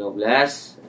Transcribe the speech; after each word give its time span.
2015 0.00 0.16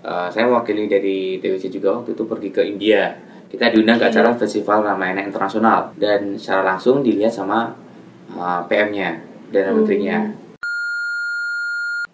eh, 0.01 0.27
saya 0.31 0.44
mewakili 0.48 0.87
dari 0.87 1.17
TWC 1.37 1.67
juga 1.69 1.99
waktu 1.99 2.15
itu 2.15 2.23
pergi 2.23 2.50
ke 2.50 2.61
India. 2.63 3.11
Kita 3.45 3.67
diundang 3.67 3.99
ke 3.99 4.07
acara 4.07 4.31
Festival 4.33 4.79
Ramayana 4.81 5.21
Internasional 5.21 5.91
dan 5.99 6.39
secara 6.39 6.63
langsung 6.73 7.04
dilihat 7.04 7.32
sama 7.32 7.76
eh, 8.32 8.62
PM-nya 8.66 9.10
dan 9.52 9.76
menterinya. 9.76 10.18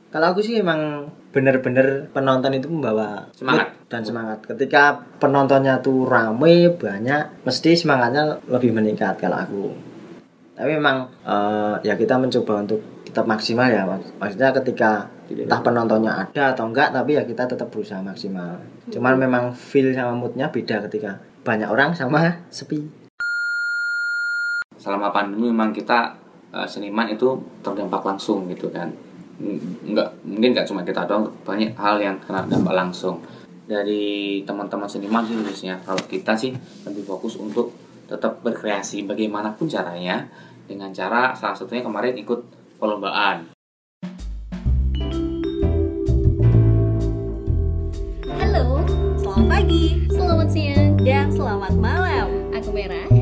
Kalau 0.08 0.34
aku 0.34 0.42
sih 0.42 0.58
emang 0.58 1.12
bener-bener 1.30 2.10
penonton 2.10 2.56
itu 2.56 2.66
membawa 2.66 3.28
Semangat. 3.36 3.76
dan 3.86 4.02
semangat. 4.02 4.42
Ketika 4.42 4.98
penontonnya 5.22 5.78
tuh 5.78 6.08
rame 6.08 6.74
banyak, 6.74 7.46
mesti 7.46 7.78
semangatnya 7.78 8.42
lebih 8.50 8.74
meningkat 8.74 9.20
kalau 9.22 9.38
aku. 9.38 9.66
Tapi 10.58 10.74
memang 10.74 11.14
eh, 11.22 11.76
ya 11.86 11.94
kita 11.94 12.18
mencoba 12.18 12.66
untuk 12.66 12.82
tetap 13.06 13.30
maksimal 13.30 13.70
ya. 13.70 13.86
Mak- 13.86 14.18
Maksudnya 14.18 14.50
ketika 14.58 14.92
entah 15.28 15.60
penontonnya 15.60 16.14
ada 16.28 16.56
atau 16.56 16.72
enggak, 16.72 16.96
tapi 16.96 17.20
ya 17.20 17.24
kita 17.28 17.44
tetap 17.50 17.68
berusaha 17.68 18.00
maksimal. 18.00 18.62
Cuman 18.88 19.20
memang 19.20 19.44
feel 19.52 19.92
sama 19.92 20.16
moodnya 20.16 20.48
beda 20.48 20.88
ketika 20.88 21.20
banyak 21.44 21.68
orang 21.68 21.92
sama 21.92 22.48
sepi. 22.48 22.88
Selama 24.78 25.12
pandemi 25.12 25.52
memang 25.52 25.76
kita 25.76 26.16
eh, 26.56 26.68
seniman 26.70 27.12
itu 27.12 27.36
terdampak 27.60 28.06
langsung 28.06 28.48
gitu 28.48 28.72
kan. 28.72 28.88
Enggak, 29.86 30.18
mungkin 30.26 30.50
nggak 30.56 30.66
cuma 30.66 30.82
kita 30.82 31.06
doang, 31.06 31.30
banyak 31.46 31.76
hal 31.78 32.00
yang 32.00 32.18
kena 32.24 32.48
dampak 32.48 32.74
langsung. 32.74 33.22
Dari 33.68 34.42
teman-teman 34.48 34.88
seniman 34.88 35.28
sih 35.28 35.36
khususnya, 35.36 35.76
kalau 35.84 36.00
kita 36.08 36.32
sih 36.40 36.56
lebih 36.88 37.04
fokus 37.04 37.36
untuk 37.36 37.76
tetap 38.08 38.40
berkreasi 38.40 39.04
bagaimanapun 39.04 39.68
caranya 39.68 40.24
dengan 40.64 40.96
cara 40.96 41.36
salah 41.36 41.56
satunya 41.56 41.84
kemarin 41.84 42.16
ikut 42.16 42.40
perlombaan 42.80 43.57
Merah. 52.78 53.17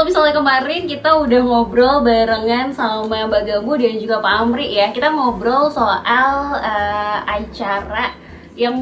Kalau 0.00 0.08
misalnya 0.16 0.32
kemarin 0.32 0.88
kita 0.88 1.12
udah 1.12 1.40
ngobrol 1.44 2.00
barengan 2.00 2.72
sama 2.72 3.28
Mbak 3.28 3.44
Gabu 3.44 3.76
dan 3.76 4.00
juga 4.00 4.16
Pak 4.24 4.32
Amri 4.32 4.72
ya. 4.72 4.88
Kita 4.96 5.12
ngobrol 5.12 5.68
soal 5.68 6.56
eh, 6.56 7.18
acara 7.20 8.16
yang 8.56 8.80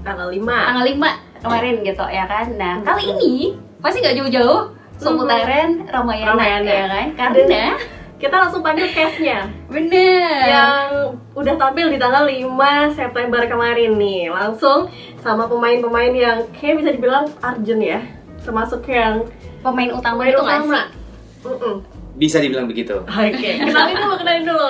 Tanggal 0.00 0.32
5. 0.32 0.40
tanggal 0.40 0.84
5 0.88 1.44
kemarin 1.44 1.74
gitu 1.84 2.04
ya 2.08 2.24
kan. 2.24 2.48
Nah, 2.56 2.80
kali 2.80 3.12
ini 3.12 3.60
pasti 3.84 4.00
nggak 4.00 4.16
jauh-jauh 4.24 4.72
seputaran 4.96 5.84
Ramayana, 5.84 6.32
Ramayana. 6.32 6.72
ya 6.72 6.86
kan. 6.88 7.06
Karena 7.12 7.76
Kita 8.16 8.36
langsung 8.40 8.64
panggil 8.64 8.88
case-nya 8.88 9.44
bener 9.68 10.48
yang 10.48 11.12
udah 11.36 11.60
tampil 11.60 11.92
di 11.92 12.00
tanggal 12.00 12.24
5 12.24 12.96
September 12.96 13.44
kemarin 13.44 14.00
nih. 14.00 14.32
Langsung 14.32 14.88
sama 15.20 15.44
pemain-pemain 15.44 16.16
yang 16.16 16.48
kayak 16.56 16.80
bisa 16.80 16.88
dibilang 16.96 17.28
urgent 17.44 17.84
ya. 17.84 18.00
Termasuk 18.40 18.80
yang 18.88 19.28
pemain 19.64 19.90
utama 19.90 20.20
pemain 20.20 20.30
itu 20.30 20.40
nggak 20.44 20.60
sih? 20.60 20.84
Mm-mm. 21.44 21.74
bisa 22.14 22.38
dibilang 22.38 22.64
begitu 22.64 22.94
Oke, 23.04 23.50
kenalin 23.68 23.96
dulu, 23.98 24.14
kenalin 24.22 24.44
dulu. 24.46 24.64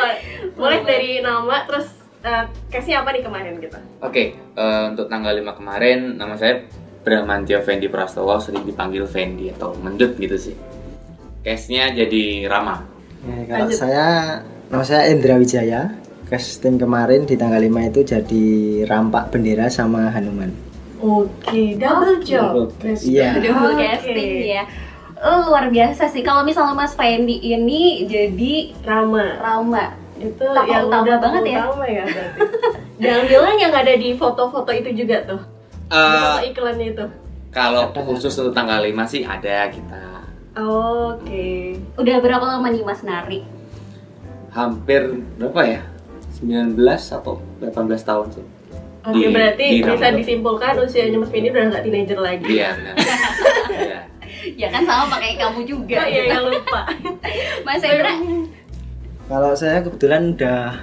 Boleh 0.56 0.80
dari 0.86 1.20
nama, 1.20 1.66
terus 1.68 1.86
eh, 2.24 2.44
case-nya 2.72 3.04
apa 3.04 3.12
nih 3.12 3.22
kemarin 3.22 3.60
gitu? 3.60 3.78
Oke, 4.00 4.32
eh, 4.34 4.84
untuk 4.88 5.06
tanggal 5.06 5.34
5 5.36 5.58
kemarin 5.58 6.16
nama 6.16 6.34
saya 6.40 6.64
Bramantio 7.04 7.60
Fendi 7.60 7.92
Prastowo 7.92 8.40
sering 8.40 8.64
dipanggil 8.64 9.04
Fendi 9.04 9.52
atau 9.52 9.76
Mendut 9.76 10.16
gitu 10.16 10.40
sih. 10.40 10.56
Case-nya 11.44 11.92
jadi 11.92 12.48
Rama. 12.48 12.80
Ya, 13.24 13.36
kalau 13.44 13.68
Lanjut. 13.68 13.76
saya 13.76 14.06
nama 14.72 14.84
saya 14.86 15.12
Indra 15.12 15.36
Wijaya. 15.36 15.82
Casting 16.24 16.80
kemarin 16.80 17.28
di 17.28 17.36
tanggal 17.36 17.60
5 17.60 17.90
itu 17.92 18.00
jadi 18.00 18.44
rampak 18.88 19.28
bendera 19.28 19.68
sama 19.68 20.08
Hanuman. 20.08 20.48
Oke, 21.04 21.76
double 21.76 22.24
job. 22.24 22.72
Iya. 22.80 23.36
Double 23.44 23.76
Oke. 23.76 23.84
casting 23.84 24.48
ya. 24.48 24.64
Eh, 25.24 25.38
luar 25.42 25.66
biasa 25.66 26.04
sih. 26.06 26.20
Kalau 26.20 26.44
misalnya 26.44 26.76
Mas 26.76 26.92
Fendi 26.92 27.40
ini 27.40 28.04
jadi 28.04 28.76
Rama. 28.80 29.40
Rama. 29.40 29.84
itu 30.14 30.40
Tokoh 30.40 30.64
yang 30.64 30.86
utama 30.86 31.04
udah 31.04 31.18
banget 31.18 31.42
ya? 31.44 31.58
utama 31.66 31.84
ya 31.84 32.04
berarti. 32.06 32.38
Dan 32.96 33.18
bilang 33.26 33.56
yang 33.58 33.74
ada 33.74 33.92
di 33.92 34.14
foto-foto 34.14 34.70
itu 34.70 34.90
juga 34.94 35.16
tuh. 35.26 35.40
Eh, 35.86 36.38
iklannya 36.48 36.86
itu. 36.92 37.06
kalau 37.50 37.90
khusus 37.94 38.34
untuk 38.34 38.50
tanggal 38.50 38.82
5 38.82 39.04
sih 39.04 39.22
ada 39.22 39.68
kita 39.68 40.26
Oke. 40.54 41.78
Udah 41.94 42.16
berapa 42.18 42.42
lama 42.42 42.66
nih 42.66 42.82
Mas 42.82 43.02
Nari? 43.02 43.42
hampir 44.50 45.02
berapa 45.34 45.60
ya? 45.66 45.80
19 46.38 46.78
atau 47.10 47.42
18 47.58 47.74
tahun 48.00 48.26
sih. 48.30 48.46
Oke, 49.04 49.18
Di- 49.18 49.34
berarti 49.34 49.64
di 49.68 49.78
bisa 49.82 50.08
disimpulkan 50.10 50.78
usianya 50.78 51.18
Mas 51.18 51.28
Fendi 51.28 51.50
udah 51.50 51.64
nggak 51.68 51.82
teenager 51.82 52.18
lagi. 52.18 52.44
Iya, 52.48 52.68
benar. 52.74 52.94
Iya. 53.74 54.00
Ya 54.56 54.68
kan 54.68 54.82
sama 54.84 55.16
pakai 55.16 55.40
kamu 55.40 55.60
juga. 55.64 56.04
Oh, 56.04 56.08
iya, 56.08 56.20
gitu. 56.28 56.32
yang 56.36 56.46
lupa. 56.52 56.80
Mas 57.66 57.80
Hendra, 57.80 58.12
Kalau 59.24 59.50
saya 59.56 59.80
kebetulan 59.80 60.36
udah 60.36 60.76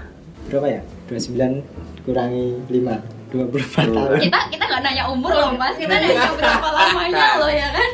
berapa 0.49 0.67
ya? 0.67 0.81
29 1.05 1.61
kurangi 2.01 2.57
5 2.65 3.31
24 3.31 3.95
tahun. 3.95 4.19
kita 4.19 4.39
kita 4.51 4.63
nggak 4.67 4.81
nanya 4.83 5.03
umur 5.07 5.31
loh 5.31 5.55
Mas, 5.55 5.77
kita 5.79 5.93
nanya 5.93 6.27
berapa 6.35 6.67
lamanya 6.67 7.27
loh 7.39 7.51
ya 7.51 7.67
kan? 7.71 7.89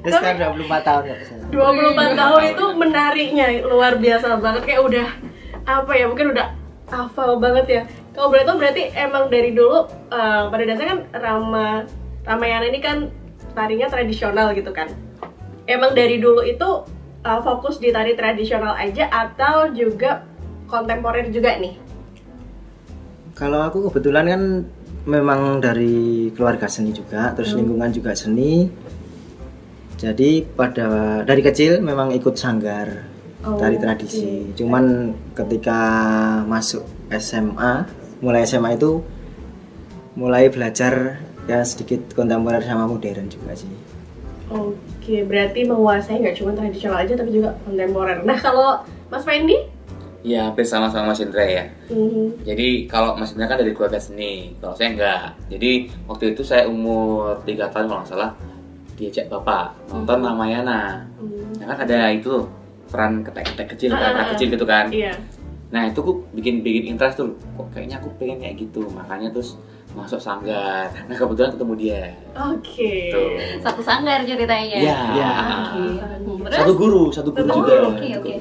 Ya, 0.00 0.10
sekarang 0.16 0.54
24 0.60 0.86
tahun 0.86 1.02
ya 1.08 1.16
saya. 1.26 1.44
24 1.50 2.20
tahun 2.20 2.42
itu 2.56 2.64
menariknya 2.78 3.46
luar 3.66 3.92
biasa 3.98 4.38
banget 4.38 4.62
kayak 4.64 4.82
udah 4.86 5.08
apa 5.66 5.92
ya 5.92 6.04
mungkin 6.08 6.32
udah 6.32 6.46
hafal 6.88 7.36
banget 7.36 7.66
ya 7.68 7.82
kalau 8.16 8.32
boleh 8.32 8.42
tahu 8.42 8.56
berarti 8.58 8.82
emang 8.96 9.28
dari 9.28 9.50
dulu 9.52 9.86
eh, 10.10 10.42
pada 10.48 10.62
dasarnya 10.66 10.90
kan 10.94 11.00
Rama 11.14 11.66
Ramayana 12.24 12.66
ini 12.70 12.80
kan 12.80 13.12
tarinya 13.52 13.86
tradisional 13.90 14.52
gitu 14.54 14.70
kan 14.70 14.88
emang 15.66 15.92
dari 15.92 16.18
dulu 16.18 16.42
itu 16.42 16.68
eh, 17.24 17.40
fokus 17.42 17.78
di 17.78 17.90
tari 17.94 18.14
tradisional 18.14 18.74
aja 18.76 19.08
atau 19.10 19.70
juga 19.74 20.24
kontemporer 20.70 21.28
juga 21.30 21.58
nih 21.58 21.76
Kalau 23.30 23.64
aku 23.64 23.88
kebetulan 23.88 24.28
kan 24.28 24.42
memang 25.08 25.64
dari 25.64 26.28
keluarga 26.36 26.68
seni 26.68 26.92
juga, 26.92 27.32
terus 27.32 27.56
lingkungan 27.56 27.88
juga 27.88 28.12
seni. 28.12 28.68
Jadi 29.96 30.44
pada 30.44 31.24
dari 31.24 31.40
kecil 31.40 31.80
memang 31.80 32.12
ikut 32.12 32.36
sanggar 32.36 33.08
Oh, 33.40 33.56
tari 33.56 33.80
tradisi. 33.80 34.52
Cuman 34.52 35.16
ketika 35.32 35.80
masuk 36.44 36.84
SMA, 37.08 37.88
mulai 38.20 38.44
SMA 38.44 38.76
itu 38.76 39.00
mulai 40.12 40.52
belajar 40.52 41.24
ya 41.48 41.64
sedikit 41.64 42.00
kontemporer 42.12 42.60
sama 42.64 42.90
modern 42.90 43.30
juga 43.30 43.56
sih. 43.56 43.70
Oke, 44.50 45.22
berarti 45.22 45.62
menguasai 45.62 46.18
nggak 46.18 46.36
cuma 46.42 46.50
tradisional 46.52 46.98
aja 47.00 47.14
tapi 47.14 47.30
juga 47.30 47.54
kontemporer. 47.62 48.26
Nah 48.26 48.38
kalau 48.38 48.82
Mas 49.06 49.22
Fendi? 49.22 49.56
Ya, 50.20 50.52
hampir 50.52 50.68
sama-sama 50.68 51.16
Mas 51.16 51.22
Indra 51.24 51.46
ya. 51.48 51.64
Mhm. 51.88 52.44
Jadi 52.44 52.84
kalau 52.84 53.16
Mas 53.16 53.32
Indra 53.32 53.48
kan 53.48 53.56
dari 53.56 53.72
keluarga 53.72 53.96
seni, 53.96 54.52
kalau 54.60 54.76
saya 54.76 54.92
enggak. 54.92 55.32
Jadi 55.48 55.88
waktu 56.04 56.36
itu 56.36 56.42
saya 56.44 56.68
umur 56.68 57.40
3 57.48 57.72
tahun 57.72 57.88
kalau 57.88 58.00
nggak 58.04 58.10
salah 58.10 58.30
diajak 59.00 59.32
bapak 59.32 59.72
nonton 59.88 60.20
Ramayana. 60.20 61.08
Hmm. 61.16 61.56
Ya 61.56 61.64
kan 61.72 61.76
ada 61.88 62.12
itu 62.12 62.44
peran 62.92 63.24
ketek-ketek 63.24 63.66
kecil, 63.72 63.90
Ah, 63.96 64.12
peran 64.12 64.20
ah, 64.20 64.28
kecil 64.36 64.46
gitu 64.52 64.66
kan. 64.68 64.86
Iya. 64.92 65.14
Nah 65.72 65.88
itu 65.88 66.04
kok 66.04 66.16
bikin 66.36 66.60
bikin 66.60 66.84
interest 66.92 67.16
tuh. 67.16 67.32
Kok 67.56 67.72
kayaknya 67.72 67.96
aku 67.96 68.12
pengen 68.20 68.44
kayak 68.44 68.60
gitu, 68.60 68.84
makanya 68.92 69.32
terus 69.32 69.56
masuk 69.94 70.20
sanggar. 70.22 70.86
Nah 71.10 71.16
kebetulan 71.18 71.50
ketemu 71.54 71.74
dia. 71.74 72.02
Oke. 72.38 72.94
Tuh. 73.10 73.30
Satu 73.58 73.82
sanggar 73.82 74.22
ceritanya. 74.22 74.78
Iya. 74.78 74.98
Ya. 75.18 75.32
Oke. 75.66 75.82
Hmm, 75.98 76.38
Terus? 76.46 76.58
Satu 76.62 76.72
guru, 76.78 77.02
satu 77.10 77.30
guru 77.34 77.48
Satu 77.48 77.58
juga. 77.58 77.72
Oke 77.90 78.08
oke. 78.18 78.32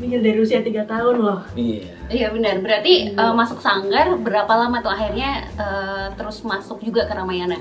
Bikin 0.00 0.24
dari 0.24 0.38
usia 0.40 0.64
3 0.64 0.88
tahun 0.88 1.16
loh. 1.20 1.40
Iya. 1.54 1.86
Iya 2.08 2.26
benar. 2.32 2.58
Berarti 2.64 3.14
eh, 3.14 3.32
masuk 3.36 3.60
sanggar 3.60 4.16
berapa 4.18 4.48
lama 4.48 4.80
tuh 4.82 4.90
akhirnya 4.90 5.44
eh, 5.54 6.06
terus 6.18 6.42
masuk 6.42 6.82
juga 6.82 7.06
ke 7.06 7.12
Ramayana? 7.14 7.58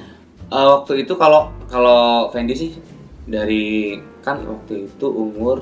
Eh, 0.50 0.65
waktu 0.65 1.06
itu 1.06 1.13
kalau 1.13 1.53
kalau 1.69 2.33
Fendi 2.33 2.56
sih 2.57 2.71
dari 3.30 4.00
kan 4.25 4.42
waktu 4.42 4.89
itu 4.89 5.07
umur 5.07 5.62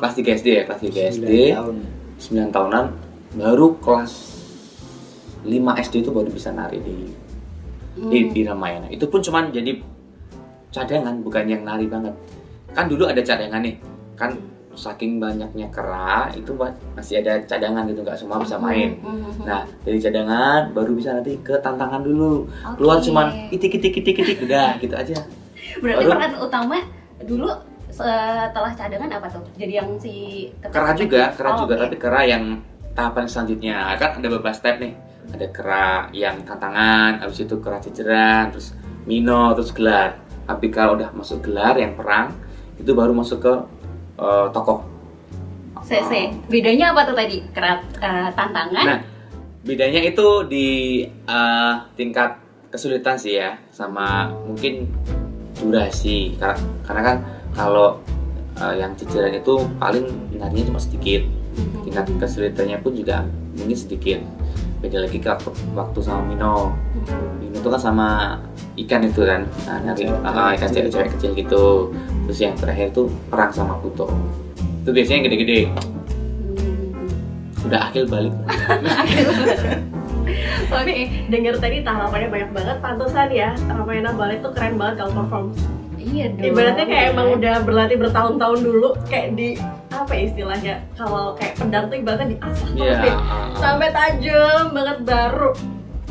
kelas 0.00 0.14
3 0.16 0.38
SD 0.40 0.48
ya, 0.48 0.62
kelas 0.64 0.80
3 0.80 1.12
SD. 1.18 1.30
9 1.52 1.58
tahun. 1.60 1.76
9 2.22 2.54
tahunan 2.54 2.86
baru 3.34 3.68
kelas 3.82 4.31
5 5.42 5.50
SD 5.82 5.94
itu 6.00 6.10
baru 6.10 6.28
bisa 6.28 6.50
nari 6.50 6.78
di 6.78 6.96
di, 7.92 8.18
di 8.30 8.40
Ramayana. 8.42 8.88
Itu 8.88 9.06
pun 9.06 9.20
cuman 9.20 9.50
jadi 9.50 9.76
cadangan, 10.70 11.20
bukan 11.20 11.44
yang 11.44 11.62
nari 11.62 11.84
banget. 11.84 12.14
Kan 12.72 12.88
dulu 12.88 13.04
ada 13.04 13.20
cadangan 13.20 13.60
nih, 13.60 13.76
kan 14.14 14.32
saking 14.72 15.20
banyaknya 15.20 15.68
kera 15.68 16.32
itu 16.32 16.56
masih 16.96 17.20
ada 17.20 17.36
cadangan 17.44 17.84
gitu 17.84 18.00
nggak 18.00 18.16
semua 18.16 18.40
bisa 18.40 18.56
main. 18.56 18.96
Mhm. 18.96 19.44
Nah 19.44 19.68
dari 19.84 20.00
cadangan 20.00 20.72
baru 20.72 20.96
bisa 20.96 21.12
nanti 21.12 21.36
ke 21.38 21.60
tantangan 21.60 22.00
dulu. 22.00 22.48
Oke. 22.48 22.80
Keluar 22.80 22.96
cuman 22.98 23.26
itik 23.52 23.76
itik 23.76 24.00
itik 24.00 24.16
itik 24.16 24.38
udah 24.42 24.80
gitu 24.80 24.96
aja. 24.96 25.16
Berarti 25.76 26.00
baru- 26.02 26.16
peran 26.16 26.34
utama 26.40 26.76
dulu 27.20 27.52
setelah 27.92 28.72
cadangan 28.72 29.12
apa 29.12 29.28
tuh? 29.28 29.44
Jadi 29.52 29.72
yang 29.76 29.92
si 30.00 30.48
Kera 30.64 30.96
juga, 30.96 31.28
kera 31.36 31.50
Oh, 31.52 31.68
juga 31.68 31.74
oke. 31.76 31.82
tapi 31.84 31.96
kera 32.00 32.20
yang 32.24 32.44
tahapan 32.96 33.28
selanjutnya 33.28 33.76
kan 34.00 34.16
ada 34.16 34.26
beberapa 34.26 34.56
step 34.56 34.80
nih. 34.80 34.96
Ada 35.30 35.46
kera 35.54 36.10
yang 36.10 36.42
tantangan, 36.42 37.22
habis 37.22 37.46
itu 37.46 37.62
kera 37.62 37.78
jejeran, 37.78 38.50
terus 38.50 38.74
mino, 39.06 39.54
terus 39.54 39.70
gelar. 39.70 40.18
Tapi 40.42 40.66
kalau 40.74 40.98
udah 40.98 41.14
masuk 41.14 41.46
gelar 41.46 41.78
yang 41.78 41.94
perang 41.94 42.34
itu 42.74 42.90
baru 42.90 43.14
masuk 43.14 43.38
ke 43.38 43.54
eh, 44.18 44.46
tokoh. 44.50 44.82
CC. 45.82 46.30
Bedanya 46.46 46.94
apa 46.94 47.06
tuh 47.06 47.14
tadi? 47.14 47.42
Kerat 47.54 47.80
eh, 48.02 48.30
tantangan. 48.34 48.84
Nah, 48.86 49.00
bedanya 49.62 50.02
itu 50.02 50.46
di 50.46 51.02
eh, 51.06 51.74
tingkat 51.94 52.38
kesulitan 52.74 53.14
sih 53.14 53.38
ya, 53.38 53.58
sama 53.70 54.30
mungkin 54.46 54.90
durasi. 55.58 56.34
Karena, 56.38 56.58
karena 56.82 57.02
kan 57.02 57.16
kalau 57.54 57.88
eh, 58.58 58.74
yang 58.82 58.92
jejeran 58.98 59.38
itu 59.38 59.54
paling 59.78 60.06
narinya 60.34 60.74
cuma 60.74 60.82
sedikit. 60.82 61.22
Mhm. 61.52 61.84
tingkat 61.84 62.08
kesulitannya 62.16 62.80
pun 62.80 62.96
juga 62.96 63.28
mungkin 63.52 63.76
sedikit 63.76 64.24
beda 64.82 65.06
lagi 65.06 65.16
ke 65.16 65.28
waktu, 65.30 65.48
waktu 65.72 65.98
sama 66.02 66.20
Mino. 66.26 66.74
Mino 67.38 67.54
itu 67.54 67.68
kan 67.70 67.80
sama 67.80 68.08
ikan 68.76 69.00
itu 69.06 69.22
kan. 69.22 69.46
Nah, 69.64 69.78
nyari 69.86 70.10
Cewek- 70.10 70.22
ah, 70.26 70.50
ikan 70.58 70.68
cewek-cewek 70.68 71.08
kecil 71.16 71.30
gitu. 71.38 71.64
Terus 72.26 72.38
yang 72.42 72.54
terakhir 72.58 72.90
tuh 72.90 73.06
perang 73.30 73.54
sama 73.54 73.78
Pluto. 73.78 74.10
Itu 74.82 74.90
biasanya 74.90 75.16
yang 75.22 75.26
gede-gede. 75.30 75.60
Udah 77.62 77.80
akhir 77.88 78.10
balik. 78.10 78.34
Tapi 80.72 80.94
denger 81.28 81.54
tadi 81.60 81.84
tahapannya 81.84 82.28
banyak 82.32 82.50
banget, 82.50 82.76
pantesan 82.80 83.28
ya 83.30 83.52
Ramayana 83.68 84.16
Ballet 84.16 84.40
tuh 84.40 84.50
keren 84.50 84.80
banget 84.80 85.04
kalau 85.04 85.12
perform. 85.22 85.46
Iya 86.02 86.34
dong. 86.34 86.50
Ibaratnya 86.50 86.86
kayak 86.88 87.06
emang 87.14 87.28
udah 87.38 87.54
berlatih 87.62 87.96
bertahun-tahun 88.00 88.58
dulu, 88.64 88.88
kayak 89.06 89.38
di 89.38 89.54
apa 90.02 90.12
ya 90.12 90.22
istilahnya? 90.24 90.74
Kalau 90.92 91.34
kayak 91.34 91.54
pedang 91.56 91.84
tuh 91.86 91.96
ibaratnya 91.96 92.26
diasah 92.32 92.68
Iya, 92.68 92.74
terus 92.74 92.98
nih, 92.98 93.12
ah, 93.12 93.20
ah. 93.20 93.46
sampai 93.54 93.88
tajam 93.90 94.64
banget 94.70 94.98
baru 95.02 95.50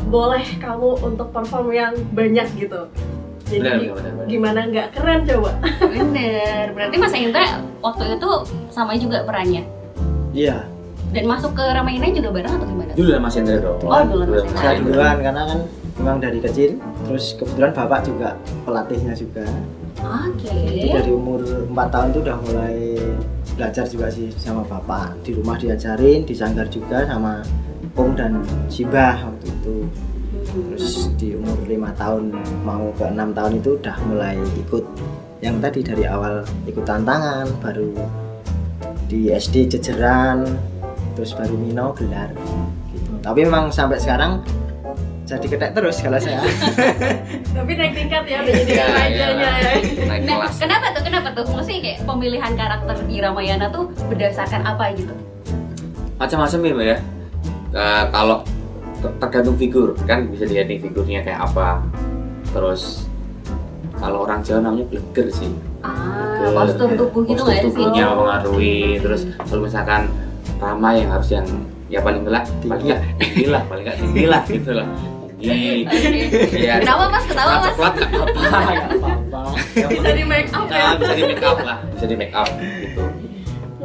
boleh 0.03 0.45
kamu 0.57 0.89
untuk 1.01 1.27
perform 1.29 1.67
yang 1.69 1.93
banyak 2.11 2.47
gitu. 2.57 2.81
Jadi 3.45 3.59
Benar, 3.61 3.75
benar, 3.75 3.93
benar, 3.93 4.11
benar. 4.13 4.25
gimana 4.25 4.59
nggak 4.65 4.87
keren 4.91 5.19
coba? 5.25 5.51
Bener. 5.83 6.65
Berarti 6.71 6.95
Mas 6.97 7.13
Indra 7.13 7.45
waktu 7.79 8.03
itu 8.15 8.29
sama 8.69 8.95
juga 8.95 9.21
perannya. 9.21 9.63
Iya, 10.31 10.63
Dan 11.11 11.27
masuk 11.27 11.51
ke 11.51 11.63
Ramayana 11.65 12.07
juga 12.09 12.31
bareng 12.31 12.53
atau 12.53 12.63
gimana? 12.65 12.91
dulu 12.91 13.09
lah 13.09 13.19
Mas 13.19 13.35
Hendra 13.35 13.59
dong 13.59 13.79
Oh, 13.81 13.99
dulu 14.01 14.23
Mas 14.25 14.43
Hendra. 14.45 14.59
saya 14.61 14.79
duluan 14.79 15.17
karena 15.19 15.41
kan 15.45 15.59
memang 15.97 16.17
dari 16.19 16.39
kecil. 16.39 16.69
Terus 17.03 17.35
kebetulan 17.35 17.71
bapak 17.73 17.99
juga 18.01 18.29
pelatihnya 18.63 19.13
juga. 19.13 19.43
Oke. 19.99 20.47
Jadi 20.49 20.87
dari 20.89 21.11
umur 21.11 21.43
4 21.43 21.75
tahun 21.91 22.07
itu 22.09 22.19
udah 22.21 22.37
mulai 22.41 22.75
belajar 23.61 23.85
juga 23.85 24.09
sih 24.09 24.33
sama 24.41 24.65
bapak. 24.65 25.21
Di 25.21 25.37
rumah 25.37 25.53
diajarin, 25.61 26.25
di 26.25 26.33
sanggar 26.33 26.65
juga 26.65 27.05
sama 27.05 27.45
Om 27.93 28.17
dan 28.17 28.41
Sibah 28.73 29.21
waktu 29.21 29.53
itu. 29.53 29.77
Terus 30.49 31.13
di 31.21 31.37
umur 31.37 31.61
lima 31.69 31.93
tahun 31.93 32.33
mau 32.65 32.89
ke 32.97 33.05
enam 33.05 33.29
tahun 33.37 33.61
itu 33.61 33.77
udah 33.77 33.95
mulai 34.09 34.33
ikut 34.65 34.81
yang 35.45 35.61
tadi 35.61 35.85
dari 35.85 36.09
awal 36.09 36.41
ikut 36.65 36.81
tantangan, 36.81 37.45
baru 37.61 37.93
di 39.05 39.29
SD 39.29 39.69
jejeran, 39.77 40.57
terus 41.13 41.37
baru 41.37 41.53
Mino 41.53 41.93
gelar. 41.93 42.33
Gitu. 42.89 43.11
Tapi 43.21 43.45
memang 43.45 43.69
sampai 43.69 44.01
sekarang 44.01 44.41
jadi 45.31 45.47
ketek 45.47 45.71
terus 45.71 45.95
kalau 45.97 46.17
saya. 46.17 46.39
Tapi 47.55 47.71
naik 47.73 47.93
tingkat 47.93 48.23
ya, 48.25 48.37
udah 48.39 48.53
jadi 48.53 48.71
Iya, 48.71 48.85
rajanya 48.85 49.29
iya. 49.49 49.51
ya. 49.53 50.05
naik 50.05 50.21
Nah, 50.21 50.35
kelas 50.37 50.55
kenapa 50.57 50.85
tuh? 50.89 51.01
Kenapa 51.01 51.27
tuh? 51.31 51.43
Maksudnya 51.47 51.79
kayak 51.81 51.97
pemilihan 52.03 52.51
karakter 52.53 52.95
di 53.01 53.15
Ramayana 53.17 53.67
tuh 53.67 53.83
berdasarkan 54.05 54.61
apa 54.65 54.91
gitu? 54.93 55.13
macam-macam 56.13 56.59
ya 56.59 56.71
Mbak 56.71 56.85
ya 56.85 56.97
Eh, 57.71 58.03
kalau 58.09 58.37
ter- 58.99 59.15
tergantung 59.17 59.55
figur 59.55 59.95
kan 60.03 60.27
bisa 60.27 60.43
dilihat 60.43 60.67
nih 60.67 60.77
figurnya 60.77 61.19
kayak 61.21 61.41
apa 61.41 61.81
terus 62.47 63.07
kalau 63.95 64.21
orang 64.21 64.41
Jawa 64.41 64.59
namanya 64.61 64.85
bleger 64.85 65.31
sih 65.31 65.49
Ah, 65.81 66.37
Bleger. 66.37 66.53
postur 66.53 66.89
tubuh 66.93 67.21
gitu 67.23 67.31
Postur 67.33 67.47
nggak 67.47 67.57
sih? 67.57 67.65
tubuhnya 67.65 68.03
mempengaruhi 68.07 68.77
terus 68.97 69.21
kalau 69.39 69.61
misalkan 69.61 70.01
Rama 70.57 70.89
yang 70.93 71.09
harus 71.09 71.29
yang 71.31 71.47
ya 71.87 71.99
paling 71.99 72.21
enggak 72.21 72.45
paling 72.61 72.83
enggak 72.85 73.01
tinggi 73.19 73.45
lah 73.47 73.61
paling 73.65 73.81
enggak 73.81 73.97
tinggi 73.97 74.25
lah 74.27 74.41
gitu 74.45 74.71
lah 74.71 74.87
tinggi 75.41 75.83
Oke. 75.89 76.61
ya 76.61 76.75
Kenapa 76.79 77.05
mas? 77.09 77.23
Ketawa 77.25 77.53
mas? 77.57 77.65
coklat 77.73 77.93
nggak 77.97 78.09
apa-apa 78.13 79.41
Bisa 79.89 80.09
di 80.13 80.23
make 80.23 80.51
up 80.53 80.67
ya. 80.69 80.87
Bisa 80.95 81.13
di 81.17 81.23
make 81.25 81.43
up 81.43 81.57
lah. 81.59 81.77
Bisa 81.91 82.05
di 82.05 82.15
make 82.15 82.35
up 82.35 82.49
gitu. 82.79 83.03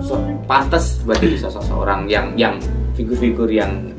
So, 0.05 0.21
pantas 0.45 1.01
berarti 1.03 1.27
bisa 1.33 1.49
seseorang 1.49 2.05
yang 2.07 2.37
yang 2.37 2.61
figur-figur 2.93 3.49
yang 3.49 3.97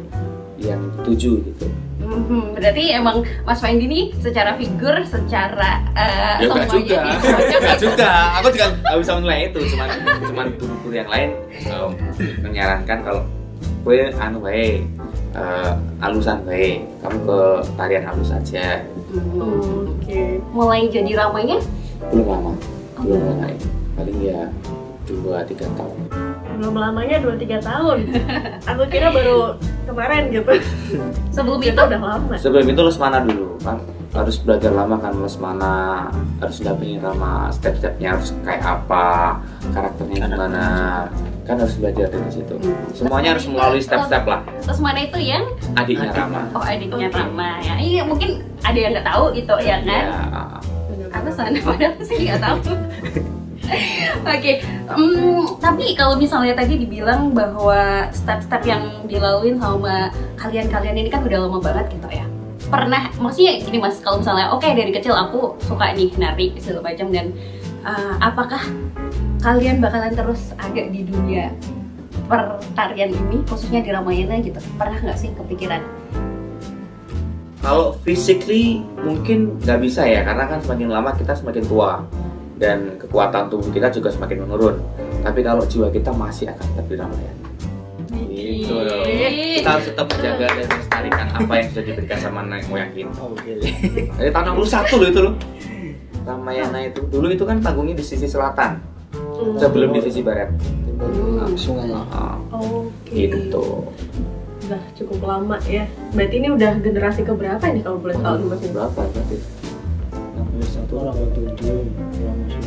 yang 0.61 0.77
tuju 1.01 1.41
gitu. 1.41 1.65
Mhm, 1.97 2.55
berarti 2.55 2.83
emang 2.95 3.19
Mas 3.43 3.59
Fendi 3.59 3.83
ini 3.83 4.01
secara 4.21 4.55
figur, 4.55 4.95
secara 5.03 5.83
eh, 5.91 6.39
ya 6.39 6.47
juga 6.47 6.63
semuanya 6.69 7.01
ini 7.03 7.11
enggak 7.59 7.77
juga. 7.81 8.09
Aku 8.39 8.47
juga 8.53 8.65
nggak 8.79 8.97
bisa 9.03 9.11
menilai 9.19 9.39
itu 9.51 9.59
cuman 9.75 9.89
cuman 10.23 10.45
guru-guru 10.55 10.93
yang 10.95 11.09
lain. 11.11 11.29
Em, 11.67 11.89
menyarankan 12.45 12.97
kalau 13.03 13.21
gue 13.83 14.11
anu 14.15 14.39
baik 14.39 14.83
alusan 16.01 16.41
baik. 16.45 16.85
Kamu 17.01 17.17
ke 17.25 17.39
tarian 17.77 18.03
halus 18.05 18.31
aja. 18.33 18.81
Mhm. 19.13 19.97
Oke. 19.97 20.41
Mulai 20.53 20.89
jadi 20.89 21.11
ramainya? 21.17 21.57
Belum 22.09 22.27
lama. 22.27 22.53
Belum 23.01 23.21
lama 23.21 23.49
paling 23.97 24.17
ya 24.21 24.41
dua 25.09 25.41
tiga 25.45 25.65
tahun. 25.73 25.97
Belum 26.57 26.73
lamanya 26.73 27.21
2-3 27.21 27.61
tahun. 27.61 27.99
Aku 28.73 28.83
kira 28.89 29.13
baru 29.13 29.53
kemarin 29.85 30.33
gitu. 30.33 30.51
sebelum 31.35 31.61
itu? 31.61 31.77
udah 31.77 32.01
lama. 32.01 32.33
sebelum 32.33 32.65
itu 32.65 32.81
lesmana 32.81 33.21
dulu 33.21 33.61
kan. 33.61 33.77
Harus 34.17 34.41
belajar 34.41 34.73
lama 34.73 34.97
kan 34.97 35.13
lesmana. 35.21 36.09
Harus 36.41 36.57
dampingin 36.65 37.05
sama 37.05 37.53
step-stepnya 37.53 38.17
harus 38.17 38.33
kayak 38.41 38.65
apa 38.65 39.37
karakternya 39.69 40.25
gimana 40.25 40.65
kan 41.47 41.55
harus 41.55 41.75
belajar 41.79 42.11
dari 42.11 42.31
situ. 42.31 42.55
Semuanya 42.91 43.39
harus 43.39 43.47
melalui 43.47 43.79
step-step 43.79 44.27
lah. 44.27 44.43
Terus 44.59 44.79
mana 44.83 44.99
itu 45.07 45.17
yang 45.23 45.47
adiknya 45.79 46.11
Adik. 46.11 46.19
Rama. 46.19 46.41
Oh 46.51 46.63
adiknya 46.63 47.07
Oke. 47.07 47.17
Rama 47.17 47.49
ya. 47.63 47.75
Iya 47.79 48.01
mungkin 48.03 48.29
ada 48.67 48.77
yang 48.77 48.91
nggak 48.91 49.07
tahu 49.07 49.25
gitu 49.31 49.55
ya 49.63 49.79
kan? 49.81 50.03
Ya 50.03 50.17
apa 51.11 51.29
sana 51.31 51.57
padahal 51.67 51.95
sih 52.03 52.27
nggak 52.27 52.41
tahu. 52.43 52.57
Oke, 54.23 54.63
hmm, 54.95 55.59
tapi 55.59 55.91
kalau 55.91 56.15
misalnya 56.15 56.55
tadi 56.55 56.79
dibilang 56.79 57.35
bahwa 57.35 58.07
step-step 58.15 58.63
yang 58.63 59.03
dilaluin 59.11 59.59
sama 59.59 60.07
kalian-kalian 60.39 60.95
ini 60.95 61.09
kan 61.11 61.19
udah 61.27 61.35
lama 61.43 61.59
banget 61.59 61.99
gitu 61.99 62.07
ya. 62.07 62.23
Pernah, 62.71 63.11
maksudnya 63.19 63.59
gini 63.59 63.83
mas, 63.83 63.99
kalau 63.99 64.23
misalnya 64.23 64.55
oke 64.55 64.63
dari 64.63 64.91
kecil 64.95 65.11
aku 65.11 65.59
suka 65.67 65.91
nih 65.91 66.15
nari 66.15 66.55
segala 66.63 66.91
macam 66.91 67.11
dan 67.11 67.35
uh, 67.83 68.15
apakah 68.23 68.63
kalian 69.39 69.77
bakalan 69.79 70.13
terus 70.13 70.51
ada 70.57 70.81
di 70.87 71.01
dunia 71.05 71.53
pertarian 72.27 73.13
ini, 73.13 73.39
khususnya 73.47 73.85
di 73.85 73.93
Ramayana 73.93 74.41
gitu? 74.41 74.59
Pernah 74.75 74.99
nggak 74.99 75.17
sih 75.17 75.31
kepikiran? 75.37 75.81
kalau 77.67 77.91
physically 77.99 78.79
mungkin 79.03 79.59
nggak 79.59 79.79
bisa 79.83 80.07
ya 80.07 80.23
karena 80.23 80.47
kan 80.47 80.63
semakin 80.63 80.87
lama 80.87 81.11
kita 81.19 81.35
semakin 81.35 81.67
tua 81.67 81.99
dan 82.55 82.95
kekuatan 82.95 83.51
tubuh 83.51 83.69
kita 83.75 83.91
juga 83.91 84.07
semakin 84.07 84.47
menurun. 84.47 84.79
Tapi 85.21 85.43
kalau 85.43 85.67
jiwa 85.67 85.91
kita 85.91 86.09
masih 86.15 86.47
akan 86.47 86.63
tetap 86.63 86.85
di 86.87 86.95
Ramayana. 86.95 87.45
Gitu 88.17 88.71
loh. 88.73 89.03
Kita 89.05 89.69
harus 89.77 89.85
tetap 89.91 90.05
menjaga 90.09 90.45
dan 90.47 90.65
melestarikan 90.71 91.27
apa 91.37 91.53
yang 91.59 91.67
sudah 91.69 91.83
diberikan 91.85 92.17
sama 92.17 92.39
nenek 92.47 92.65
moyang 92.71 92.91
kita 92.95 93.19
Oke. 93.19 93.53
dari 94.15 94.31
tahun 94.31 94.45
61 94.57 95.01
loh 95.03 95.07
itu 95.11 95.21
loh. 95.21 95.35
Ramayana 96.23 96.79
itu 96.87 97.01
dulu 97.07 97.27
itu 97.29 97.43
kan 97.43 97.59
panggungnya 97.59 97.99
di 97.99 98.05
sisi 98.07 98.31
selatan 98.31 98.79
sebelum 99.55 99.89
di 99.91 100.01
sisi 100.01 100.21
barat 100.21 100.49
Hmm. 100.97 101.53
Sungai. 101.53 101.93
Ah, 102.09 102.41
Oke. 102.51 103.13
gitu 103.29 103.85
Udah 104.65 104.81
cukup 104.93 105.21
lama 105.23 105.61
ya. 105.63 105.85
Berarti 106.11 106.35
ini 106.37 106.49
udah 106.49 106.73
generasi 106.77 107.21
keberapa 107.21 107.61
nih 107.63 107.81
kalau 107.81 108.01
boleh 108.01 108.17
tahu 108.17 108.33
nih 108.35 108.47
Mas 108.47 108.61
Indra? 108.61 108.89
berapa 108.89 109.01
berarti 109.05 109.37
61 110.57 110.89
Orang 110.89 111.29
tujuh, 111.31 111.77
orang 112.17 112.39
tujuh, 112.49 112.65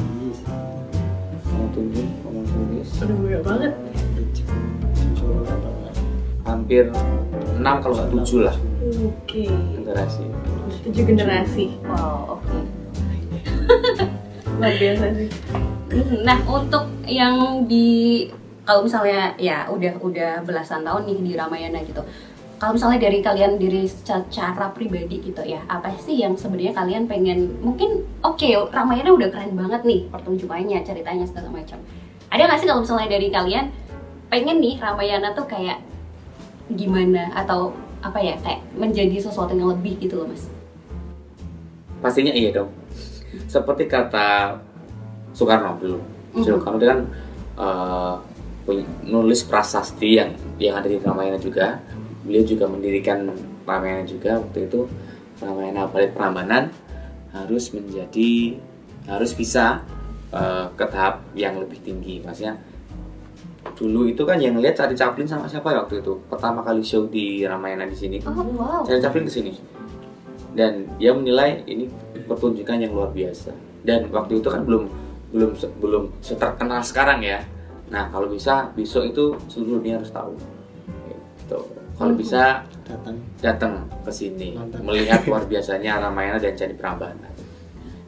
mau 1.50 1.66
tujuh 1.68 2.06
mau 2.24 2.42
tulis 2.46 2.88
Udah 2.96 3.16
banyak 3.16 3.42
banget. 3.42 3.72
tujuh, 4.14 4.46
orang 5.26 5.58
hampir 6.40 6.84
6 7.56 7.82
kalau 7.82 7.94
nggak 7.96 8.10
7 8.22 8.46
lah 8.46 8.56
Oke. 9.04 9.44
generasi 9.74 10.24
Tujuh 10.80 11.02
generasi. 11.04 11.64
Wow, 11.82 12.38
oke. 12.38 12.58
Luar 14.56 14.72
biasa 14.72 15.06
sih. 15.12 15.28
Nah, 16.22 16.38
untuk 16.46 16.86
yang 17.10 17.66
di 17.66 18.28
kalau 18.62 18.86
misalnya 18.86 19.34
ya 19.34 19.66
udah 19.66 19.98
udah 19.98 20.32
belasan 20.46 20.86
tahun 20.86 21.10
nih 21.10 21.18
di 21.26 21.32
Ramayana 21.34 21.82
gitu. 21.82 22.02
Kalau 22.60 22.76
misalnya 22.76 23.00
dari 23.08 23.24
kalian 23.24 23.56
diri 23.56 23.88
secara 23.88 24.68
pribadi 24.76 25.16
gitu 25.24 25.40
ya, 25.40 25.64
apa 25.64 25.96
sih 25.96 26.20
yang 26.20 26.36
sebenarnya 26.36 26.76
kalian 26.76 27.08
pengen 27.08 27.56
mungkin 27.64 28.04
oke 28.20 28.68
Ramayana 28.68 29.16
udah 29.16 29.32
keren 29.32 29.56
banget 29.56 29.80
nih 29.88 30.00
pertunjukannya, 30.12 30.78
ceritanya 30.84 31.24
segala 31.24 31.48
macam. 31.48 31.80
Ada 32.28 32.46
nggak 32.46 32.58
sih 32.60 32.68
kalau 32.68 32.84
misalnya 32.84 33.08
dari 33.16 33.28
kalian 33.32 33.72
pengen 34.28 34.60
nih 34.60 34.76
Ramayana 34.76 35.32
tuh 35.32 35.48
kayak 35.48 35.80
gimana 36.70 37.32
atau 37.34 37.74
apa 38.00 38.20
ya 38.22 38.36
kayak 38.38 38.62
menjadi 38.76 39.18
sesuatu 39.18 39.52
yang 39.56 39.72
lebih 39.74 39.98
gitu 39.98 40.22
loh 40.22 40.28
mas? 40.30 40.46
pastinya 42.00 42.32
iya 42.32 42.50
dong 42.50 42.72
seperti 43.46 43.86
kata 43.86 44.58
Soekarno 45.32 45.78
dulu. 45.78 45.98
Mhm. 46.36 46.42
Soekarno 46.42 46.76
dia 46.78 46.88
kan 46.94 47.00
punya 48.64 48.84
nulis 49.08 49.42
prasasti 49.44 50.20
yang 50.20 50.30
yang 50.60 50.78
ada 50.78 50.86
di 50.86 51.00
Ramayana 51.00 51.40
juga. 51.40 51.80
Beliau 52.22 52.44
juga 52.44 52.68
mendirikan 52.68 53.26
Ramayana 53.64 54.04
juga. 54.04 54.38
Waktu 54.38 54.68
itu 54.68 54.86
Ramayana 55.40 55.88
Balet 55.88 56.12
Prambanan 56.12 56.68
harus 57.32 57.72
menjadi 57.72 58.58
harus 59.08 59.32
bisa 59.32 59.82
eh, 60.30 60.66
ke 60.76 60.84
tahap 60.86 61.24
yang 61.34 61.58
lebih 61.58 61.80
tinggi. 61.80 62.20
Maksudnya 62.20 62.60
dulu 63.76 64.08
itu 64.08 64.22
kan 64.28 64.36
yang 64.36 64.56
lihat 64.60 64.76
Charlie 64.76 64.96
Chaplin 64.96 65.28
sama 65.28 65.48
siapa 65.48 65.72
ya 65.72 65.84
waktu 65.84 66.04
itu? 66.04 66.20
Pertama 66.28 66.60
kali 66.60 66.84
show 66.84 67.08
di 67.08 67.44
Ramayana 67.44 67.88
di 67.88 67.96
sini. 67.96 68.20
Oh 68.28 68.36
wow. 68.36 68.84
Charlie 68.84 69.02
Chaplin 69.02 69.24
ke 69.24 69.32
sini. 69.32 69.52
Dan 70.52 70.90
dia 71.00 71.16
menilai 71.16 71.62
ini 71.64 71.88
pertunjukan 72.26 72.76
yang 72.76 72.92
luar 72.92 73.14
biasa. 73.14 73.54
Dan 73.80 74.12
waktu 74.12 74.42
itu 74.42 74.48
kan 74.52 74.66
belum 74.66 74.90
belum 75.30 75.50
se- 75.54 75.72
belum 75.76 76.04
terkenal 76.20 76.80
sekarang 76.80 77.20
ya 77.20 77.40
nah 77.86 78.06
kalau 78.06 78.26
bisa 78.26 78.70
besok 78.72 79.06
itu 79.06 79.24
seluruh 79.46 79.78
dunia 79.78 79.96
harus 79.96 80.10
tahu 80.10 80.34
gitu. 81.06 81.58
kalau 81.94 82.12
Mhm. 82.12 82.18
bisa 82.18 82.42
datang 82.82 83.16
datang 83.38 83.72
ke 84.02 84.10
sini 84.10 84.54
melihat 84.80 85.22
luar 85.24 85.42
biasanya 85.50 85.98
Ramayana 86.00 86.38
dan 86.38 86.54
Candi 86.54 86.74
Prambanan 86.74 87.30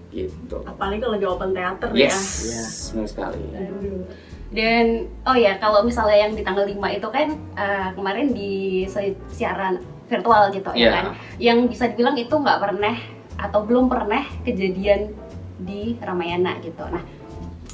gitu 0.09 0.61
Apalagi 0.63 1.01
kalau 1.01 1.15
lagi 1.15 1.27
open 1.27 1.51
theater 1.51 1.89
yes 1.93 2.19
Ya. 2.45 2.63
benar 2.93 3.09
sekali 3.09 3.41
ya. 3.49 3.59
Aduh. 3.63 4.05
Dan 4.53 4.85
oh 5.25 5.33
ya 5.33 5.57
kalau 5.57 5.81
misalnya 5.81 6.19
yang 6.21 6.37
di 6.37 6.45
tanggal 6.45 6.63
5 6.63 6.77
itu 6.93 7.09
kan 7.09 7.27
eh, 7.57 7.89
kemarin 7.91 8.27
di 8.31 8.53
si- 8.85 9.17
siaran 9.31 9.81
virtual 10.05 10.53
gitu 10.53 10.69
ya 10.71 10.79
Iya. 10.79 10.91
kan, 10.93 11.05
yang 11.41 11.59
bisa 11.65 11.89
dibilang 11.89 12.13
itu 12.15 12.29
nggak 12.31 12.61
pernah 12.61 12.93
atau 13.35 13.65
belum 13.65 13.89
pernah 13.89 14.21
kejadian 14.43 15.17
di 15.63 15.97
Ramayana 15.99 16.59
gitu. 16.61 16.83
Nah 16.87 17.03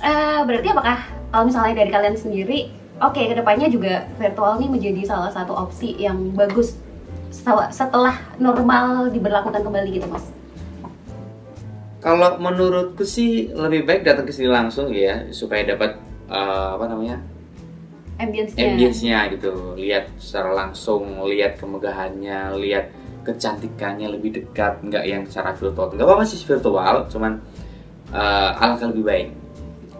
eh, 0.04 0.40
berarti 0.44 0.68
apakah 0.70 0.98
kalau 1.32 1.44
misalnya 1.48 1.74
dari 1.84 1.90
kalian 1.92 2.16
sendiri, 2.16 2.72
oke 3.00 3.18
ke 3.18 3.34
depannya 3.36 3.68
juga 3.68 4.08
virtual 4.16 4.60
nih 4.60 4.70
menjadi 4.70 5.00
salah 5.04 5.30
satu 5.32 5.52
opsi 5.52 5.96
yang 6.00 6.32
bagus 6.32 6.78
setelah, 7.28 7.68
setelah 7.68 8.16
normal 8.40 9.12
diberlakukan 9.12 9.60
kembali 9.60 10.00
gitu 10.00 10.08
mas? 10.08 10.32
kalau 11.98 12.38
menurutku 12.38 13.02
sih 13.02 13.50
lebih 13.50 13.84
baik 13.84 14.02
datang 14.06 14.26
ke 14.26 14.32
sini 14.32 14.48
langsung 14.48 14.90
ya 14.94 15.28
supaya 15.34 15.66
dapat 15.66 15.98
eh, 16.30 16.68
apa 16.78 16.84
namanya 16.86 17.18
Ambience-nya. 18.18 18.74
ambience-nya 18.74 19.18
gitu 19.38 19.78
lihat 19.78 20.10
secara 20.18 20.50
langsung 20.50 21.22
lihat 21.26 21.58
kemegahannya 21.58 22.58
lihat 22.58 22.90
kecantikannya 23.22 24.10
lebih 24.10 24.42
dekat 24.42 24.82
nggak 24.82 25.04
yang 25.06 25.22
secara 25.26 25.54
virtual 25.54 25.94
nggak 25.94 26.06
apa-apa 26.06 26.24
sih 26.26 26.42
virtual 26.42 27.06
cuman 27.06 27.38
eh, 28.12 28.62
alangkah 28.62 28.88
lebih 28.90 29.04
baik 29.04 29.28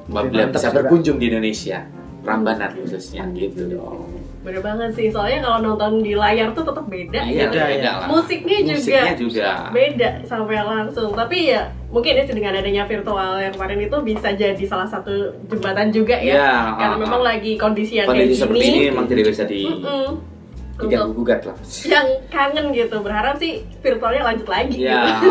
apabila 0.08 0.42
bisa 0.48 0.68
juga. 0.68 0.76
berkunjung 0.80 1.16
di 1.20 1.26
Indonesia 1.28 1.78
Prambanan 2.24 2.70
khususnya 2.80 3.28
gitu 3.36 3.68
dong 3.76 4.18
Bener 4.38 4.62
banget 4.62 4.90
sih, 4.94 5.10
soalnya 5.10 5.44
kalau 5.44 5.58
nonton 5.60 6.00
di 6.00 6.14
layar 6.14 6.54
tuh 6.54 6.62
tetap 6.62 6.86
beda 6.86 7.20
iya 7.26 7.50
gitu. 7.50 7.58
beda, 7.58 7.64
beda 7.68 7.82
ya. 7.84 7.92
lah 7.98 8.06
Musiknya 8.08 8.58
juga 8.62 8.72
musiknya 8.78 9.14
juga 9.18 9.48
beda 9.74 10.08
sama 10.24 10.50
yang 10.54 10.68
langsung. 10.70 11.10
Tapi 11.12 11.38
ya 11.52 11.62
mungkin 11.90 12.12
ini 12.16 12.24
dengan 12.30 12.52
adanya 12.56 12.86
virtual 12.86 13.42
yang 13.42 13.52
kemarin 13.52 13.80
itu 13.82 13.96
bisa 14.06 14.28
jadi 14.32 14.64
salah 14.64 14.86
satu 14.86 15.34
jembatan 15.50 15.90
juga 15.90 16.16
ya. 16.22 16.34
ya 16.38 16.52
Karena 16.78 16.96
ah, 16.96 17.00
memang 17.02 17.22
ah. 17.26 17.28
lagi 17.34 17.52
kondisi 17.58 17.98
yang 17.98 18.06
kondisi 18.06 18.38
kayak 18.38 18.40
seperti 18.40 18.62
gini. 18.62 18.72
ini 18.72 18.80
memang 18.88 19.04
tidak 19.10 19.24
bisa 19.26 19.44
di. 19.44 19.60
Untuk 19.68 20.86
diganggu 20.94 21.12
gugat 21.18 21.40
lah 21.42 21.56
yang 21.90 22.06
kangen 22.30 22.70
gitu, 22.70 22.96
berharap 23.02 23.34
sih 23.42 23.66
virtualnya 23.82 24.22
lanjut 24.22 24.46
lagi. 24.46 24.78
ya 24.78 25.18
gitu. 25.18 25.30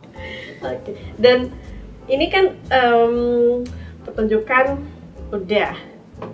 Oke. 0.70 0.92
Dan 1.18 1.50
ini 2.06 2.26
kan 2.30 2.54
em, 2.70 3.14
pertunjukan 4.06 4.78
udah, 5.34 5.74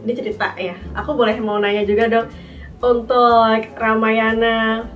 ini 0.04 0.12
cerita 0.12 0.52
ya. 0.56 0.76
Aku 0.96 1.16
boleh 1.16 1.36
mau 1.40 1.56
nanya 1.56 1.82
juga 1.88 2.08
dong 2.08 2.28
untuk 2.82 3.62
Ramayana 3.78 4.88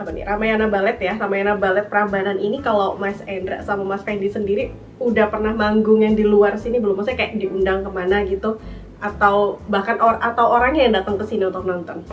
apa 0.00 0.16
nih 0.16 0.24
Ramayana 0.24 0.64
Ballet 0.64 0.96
ya 0.96 1.12
Ramayana 1.20 1.60
Ballet 1.60 1.84
Prambanan 1.84 2.40
ini 2.40 2.64
kalau 2.64 2.96
Mas 2.96 3.20
Endra 3.28 3.60
sama 3.60 3.84
Mas 3.84 4.00
Fendi 4.00 4.32
sendiri 4.32 4.72
udah 4.96 5.28
pernah 5.28 5.52
manggung 5.52 6.00
yang 6.00 6.16
di 6.16 6.24
luar 6.24 6.56
sini 6.56 6.80
belum? 6.80 7.00
Maksudnya 7.00 7.20
kayak 7.20 7.36
diundang 7.40 7.84
ke 7.84 7.90
mana 7.92 8.24
gitu? 8.24 8.60
Atau 9.00 9.60
bahkan 9.68 9.96
or 10.00 10.20
atau 10.20 10.52
orangnya 10.52 10.88
yang 10.88 10.94
datang 11.00 11.16
ke 11.16 11.24
sini 11.24 11.48
untuk 11.48 11.64
nonton? 11.64 12.04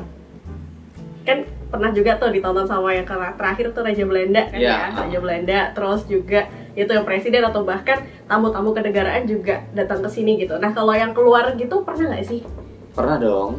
Kan 1.28 1.48
pernah 1.68 1.92
juga 1.92 2.16
tuh 2.16 2.30
ditonton 2.30 2.64
sama 2.64 2.92
yang 2.92 3.04
terakhir 3.08 3.72
tuh 3.72 3.82
Raja 3.82 4.04
Belanda 4.04 4.42
kan 4.48 4.56
Iya. 4.56 4.76
ya 4.88 4.96
Raja 4.96 5.20
Belanda. 5.20 5.60
Terus 5.72 6.02
juga 6.06 6.42
itu 6.74 6.88
yang 6.88 7.04
presiden 7.04 7.42
atau 7.42 7.62
bahkan 7.62 7.98
tamu-tamu 8.24 8.72
kenegaraan 8.72 9.24
juga 9.24 9.66
datang 9.72 10.00
ke 10.00 10.10
sini 10.10 10.38
gitu. 10.38 10.56
Nah 10.56 10.72
kalau 10.72 10.92
yang 10.92 11.12
keluar 11.12 11.52
gitu 11.54 11.82
pernah 11.82 12.12
nggak 12.12 12.24
sih? 12.24 12.42
Pernah 12.92 13.18
dong. 13.18 13.52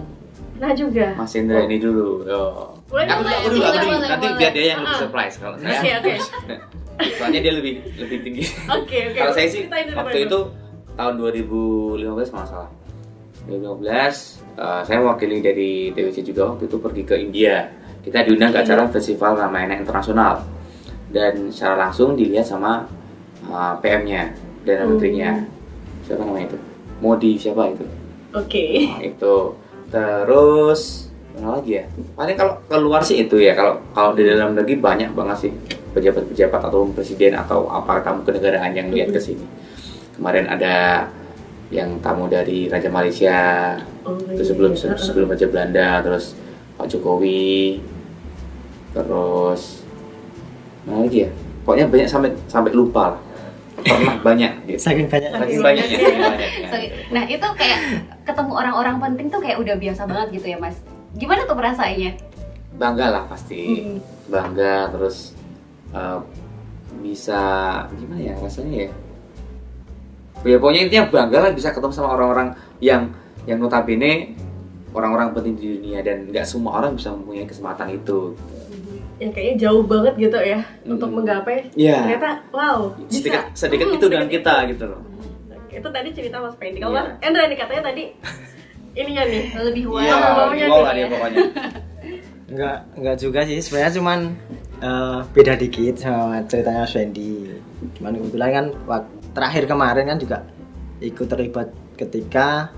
Pernah 0.54 0.72
juga? 0.74 1.06
Mas 1.14 1.32
Indra 1.32 1.62
ini 1.62 1.78
dulu 1.78 2.24
yo. 2.24 2.42
Boleh, 2.88 3.04
aku, 3.04 3.20
boleh, 3.20 3.36
aku 3.36 3.48
dulu 3.48 3.62
aku 3.62 3.78
dulu. 3.84 3.96
nanti 4.00 4.26
biar 4.34 4.52
dia 4.52 4.64
yang 4.66 4.80
lebih 4.80 4.90
Ah. 4.90 4.98
surprise 4.98 5.34
kalau 5.36 5.56
saya. 5.60 5.78
Oke, 5.78 5.90
oke. 5.94 6.14
soalnya 7.20 7.40
dia 7.40 7.52
lebih 7.54 7.74
lebih 7.94 8.18
tinggi. 8.22 8.42
Oke 8.66 8.98
oke. 9.06 9.18
Kalau 9.18 9.32
saya 9.32 9.46
sih 9.46 9.62
waktu 9.68 10.18
itu 10.24 10.38
tahun 10.94 11.14
2015 11.14 12.00
kalau 12.26 12.42
nggak 12.42 12.50
salah. 12.50 12.70
2015 13.46 14.42
eh, 14.58 14.82
saya 14.82 14.96
mewakili 14.98 15.38
dari 15.38 15.70
TWC 15.90 16.18
juga 16.22 16.50
waktu 16.50 16.66
itu 16.66 16.76
pergi 16.76 17.02
ke 17.02 17.14
India. 17.16 17.56
Kita 18.08 18.24
diundang 18.24 18.50
ke 18.50 18.64
acara 18.64 18.88
Festival 18.88 19.36
Ramayana 19.36 19.76
Internasional 19.76 20.40
dan 21.08 21.52
secara 21.52 21.76
langsung 21.86 22.16
dilihat 22.16 22.44
sama 22.44 22.88
eh, 23.44 23.74
PM-nya 23.80 24.32
dan 24.64 24.76
Hmm. 24.80 24.88
menterinya. 24.90 25.30
Siapa 26.04 26.24
namanya 26.24 26.48
itu? 26.48 26.58
Modi 26.98 27.36
siapa 27.36 27.68
itu? 27.68 27.84
oke 28.30 28.64
Nah, 28.88 29.00
itu 29.02 29.34
terus 29.88 30.80
mana 31.32 31.56
lagi 31.56 31.78
ya? 31.78 31.84
Paling 32.12 32.34
kalau 32.34 32.54
keluar 32.64 33.00
sih 33.00 33.22
itu 33.22 33.36
ya. 33.36 33.52
Kalau 33.52 33.78
kalau 33.92 34.12
di 34.12 34.24
dalam 34.24 34.52
negeri 34.52 34.76
banyak 34.76 35.12
banget 35.12 35.36
sih 35.38 35.52
pejabat-pejabat 35.88 36.60
atau 36.62 36.88
presiden 36.90 37.32
atau 37.34 37.68
apa 37.68 38.00
tamu 38.00 38.20
kenegaraan 38.22 38.72
yang 38.72 38.88
lihat 38.88 39.12
ke 39.12 39.18
sini. 39.18 39.44
Kemarin 40.12 40.48
ada 40.48 41.06
yang 41.68 42.00
tamu 42.00 42.26
dari 42.26 42.66
Raja 42.66 42.88
Malaysia, 42.88 43.38
Oh, 44.02 44.16
itu 44.16 44.40
iya, 44.40 44.44
sebelum 44.44 44.72
iya. 44.72 44.96
sebelum 44.96 45.28
Raja 45.28 45.46
Belanda, 45.46 46.00
terus 46.00 46.32
Pak 46.74 46.88
Jokowi, 46.88 47.76
terus 48.92 49.84
mana 50.84 51.04
lagi 51.04 51.28
ya? 51.28 51.30
Pokoknya 51.62 51.86
banyak 51.86 52.08
sampai 52.08 52.30
sampai 52.46 52.72
lupa 52.72 53.14
lah. 53.14 53.20
Pernah 53.78 54.16
banyak 54.20 54.52
gitu. 54.66 54.78
saking 54.80 55.06
banyak 55.06 55.30
Saking 55.30 55.60
banyaknya. 55.62 55.96
saking 55.96 56.18
banyaknya. 56.18 56.66
So, 56.66 56.76
nah 57.14 57.24
itu 57.24 57.46
kayak 57.54 57.78
ketemu 58.24 58.52
orang-orang 58.52 58.96
penting 58.98 59.26
tuh 59.28 59.38
kayak 59.38 59.58
udah 59.60 59.76
biasa 59.76 60.02
banget 60.04 60.28
gitu 60.34 60.46
ya 60.50 60.58
mas. 60.58 60.76
Gimana 61.14 61.44
tuh 61.44 61.56
perasaannya? 61.56 62.12
bangga 62.78 63.10
lah 63.10 63.24
pasti 63.26 63.82
Mm. 63.82 63.98
bangga 64.30 64.86
terus 64.94 65.34
uh, 65.90 66.22
bisa 67.02 67.42
gimana 67.90 68.22
ya 68.22 68.34
rasanya 68.38 68.86
ya 68.86 68.90
ya 70.46 70.56
pokoknya 70.62 70.86
intinya 70.86 71.04
bangga 71.10 71.38
lah 71.42 71.50
bisa 71.50 71.74
ketemu 71.74 71.90
sama 71.90 72.14
orang-orang 72.14 72.54
yang 72.78 73.10
yang 73.50 73.58
notabene 73.58 74.38
orang-orang 74.94 75.34
penting 75.34 75.58
di 75.58 75.66
dunia 75.74 76.06
dan 76.06 76.30
nggak 76.30 76.46
semua 76.46 76.78
orang 76.78 76.94
bisa 76.94 77.10
mempunyai 77.10 77.50
kesempatan 77.50 77.90
itu 77.90 78.38
yang 79.18 79.30
kayaknya 79.30 79.56
jauh 79.60 79.82
banget 79.82 80.14
gitu 80.16 80.38
ya 80.38 80.58
untuk 80.84 81.08
Mm. 81.08 81.14
menggapai 81.16 81.58
Iya. 81.74 81.96
ternyata 82.00 82.30
wow 82.48 82.78
bisa 83.00 83.18
sedikit 83.18 83.42
sedikit 83.52 83.86
Mm, 83.86 83.94
itu 83.94 84.06
dengan 84.06 84.24
sedikit 84.24 84.34
kita 84.40 84.54
gitu 84.68 84.84
loh 84.86 85.02
itu 85.68 85.88
tadi 85.88 86.08
cerita 86.10 86.36
Mas 86.36 86.54
Pendi 86.54 86.78
kalau. 86.78 86.94
Mas 86.96 87.08
Endra 87.20 87.44
nih 87.44 87.54
katanya 87.54 87.82
tadi 87.84 88.04
ininya 88.98 89.24
nih 89.24 89.44
Lebih 89.54 89.84
wow. 89.86 90.00
Iya, 90.00 90.14
maunya 90.16 90.66
wow 90.66 90.78
nih 90.80 90.82
lah 90.82 90.92
dia 90.92 91.00
ya. 91.00 91.08
pokoknya 91.12 91.38
Enggak, 92.48 92.76
enggak 92.96 93.16
juga 93.18 93.40
sih. 93.44 93.60
Sebenarnya 93.60 93.92
cuman 93.92 94.18
eh, 94.80 95.18
beda 95.28 95.52
dikit 95.54 95.94
sama 95.98 96.40
ceritanya 96.42 96.82
Mas 96.82 96.90
Fendi. 96.90 97.52
Cuman 97.94 98.16
kebetulan 98.16 98.50
kan 98.50 98.66
wak- 98.86 99.10
terakhir 99.30 99.68
kemarin 99.68 100.04
kan 100.06 100.16
juga 100.16 100.36
ikut 100.98 101.26
terlibat 101.26 101.68
ketika 101.94 102.72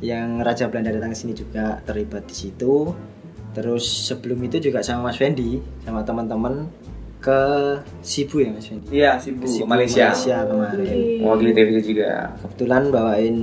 yang 0.00 0.40
Raja 0.40 0.66
Belanda 0.66 0.90
datang 0.90 1.12
ke 1.12 1.18
sini 1.18 1.32
juga 1.32 1.78
terlibat 1.84 2.24
di 2.24 2.34
situ. 2.34 2.96
Terus 3.52 3.84
sebelum 4.08 4.40
itu 4.42 4.56
juga 4.58 4.80
sama 4.80 5.08
Mas 5.08 5.16
Fendi 5.16 5.56
sama 5.80 6.00
teman-teman 6.00 6.66
ke 7.18 7.40
Sibu 8.00 8.40
ya 8.40 8.50
Mas 8.50 8.66
Fendi 8.66 8.88
Iya, 8.90 9.14
Sibu, 9.14 9.44
Ke 9.44 9.48
Sibu, 9.52 9.66
Malaysia. 9.66 10.10
Malaysia 10.10 10.36
kemarin 10.42 11.20
Mewakili 11.20 11.52
TV 11.52 11.68
juga. 11.78 12.10
kebetulan 12.38 12.82
bawain 12.88 13.36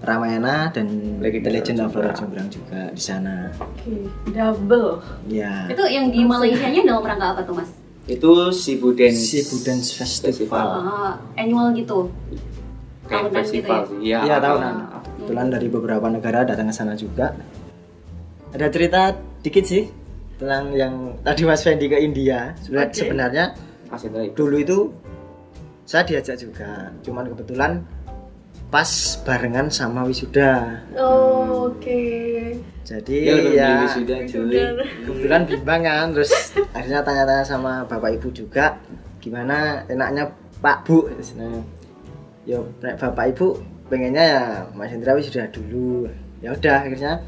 Ramayana 0.00 0.72
dan 0.72 0.88
Legend 1.20 1.44
The 1.44 1.52
Legend 1.52 1.76
of 1.78 1.84
of 1.84 1.90
Flora 1.92 2.10
Jumbrang. 2.10 2.48
Juga 2.48 2.80
di 2.88 2.98
sana 2.98 3.52
Oke, 3.54 3.92
double. 4.26 4.96
ya 5.28 5.68
Itu 5.68 5.84
yang 5.84 6.08
di 6.08 6.24
Malaysia 6.24 6.66
nya 6.66 6.80
dalam 6.82 7.04
rangka 7.04 7.26
apa 7.30 7.40
tuh 7.44 7.54
mas? 7.54 7.68
Itu 8.06 8.48
Sibu 8.50 8.96
Dance. 8.96 9.20
Sibu 9.22 9.60
Dance 9.60 9.92
Festival 9.92 10.66
Ah, 10.80 11.14
annual 11.36 11.70
gitu. 11.72 12.08
Kayak 13.04 13.28
Tahunan 13.28 13.28
gitu 13.28 13.38
festival 13.38 13.76
ya? 13.76 13.86
sih. 13.86 13.98
Iya, 14.00 14.18
Iya 14.24 14.34
ah, 14.34 14.40
tahunan. 14.40 14.74
ah. 14.74 15.00
Kebetulan 15.04 15.46
dari 15.52 15.68
beberapa 15.68 16.06
negara 16.08 16.38
datang 16.42 16.66
ke 16.66 16.74
sana 16.74 16.96
juga. 16.96 17.36
Ada 18.50 18.66
cerita 18.68 19.14
dikit 19.40 19.64
sih 19.64 19.86
tentang 20.40 20.74
yang 20.74 20.94
tadi 21.22 21.42
Mas 21.46 21.62
Fendi 21.62 21.86
ke 21.86 21.98
India. 22.00 22.56
Sebenarnya, 22.58 22.90
Oke. 22.90 22.98
sebenarnya 22.98 23.44
Mas 23.90 24.02
dulu 24.34 24.56
itu 24.58 24.78
saya 25.86 26.02
diajak 26.06 26.38
juga. 26.38 26.90
Cuman 27.02 27.30
kebetulan 27.30 27.82
pas 28.70 28.90
barengan 29.26 29.66
sama 29.70 30.06
wisuda. 30.06 30.82
Oh, 30.94 31.70
Oke. 31.70 32.54
Jadi 32.86 33.16
Dia 33.22 33.34
lebih 33.38 33.54
ya 33.54 33.70
sudah 33.86 34.18
cuy. 34.26 34.62
kebetulan 35.06 35.42
bimbang 35.46 35.80
kan. 35.86 36.06
Terus 36.14 36.32
akhirnya 36.74 37.00
tanya-tanya 37.06 37.44
sama 37.46 37.72
bapak 37.86 38.18
ibu 38.18 38.28
juga 38.34 38.78
gimana 39.22 39.86
enaknya 39.86 40.30
Pak 40.58 40.90
Bu. 40.90 41.06
Nah, 41.38 41.62
ya 42.48 42.58
bapak 42.98 43.36
ibu 43.36 43.62
pengennya 43.86 44.24
ya 44.26 44.42
Mas 44.74 44.90
Indra 44.90 45.14
wisuda 45.14 45.46
dulu. 45.54 46.10
Ya 46.42 46.50
udah 46.50 46.82
akhirnya 46.82 47.22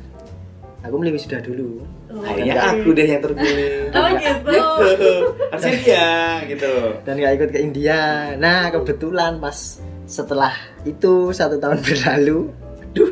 aku 0.83 0.95
milih 0.99 1.15
wisuda 1.15 1.39
dulu. 1.39 1.83
Oh, 2.11 2.21
Akhirnya 2.21 2.55
Enggak. 2.59 2.73
aku 2.77 2.89
deh 2.93 3.07
yang 3.07 3.23
terpilih. 3.23 3.71
Oh 3.97 4.09
gitu. 4.13 4.53
Gitu. 4.83 5.13
Harusnya 5.53 5.73
dia 5.79 6.09
gitu. 6.49 6.73
dan 7.05 7.15
nggak 7.17 7.33
ikut 7.39 7.49
ke 7.51 7.59
India. 7.61 8.01
Nah 8.37 8.69
kebetulan 8.69 9.39
pas 9.39 9.79
setelah 10.05 10.53
itu 10.83 11.31
satu 11.31 11.57
tahun 11.57 11.79
berlalu, 11.87 12.51
aduh 12.91 13.11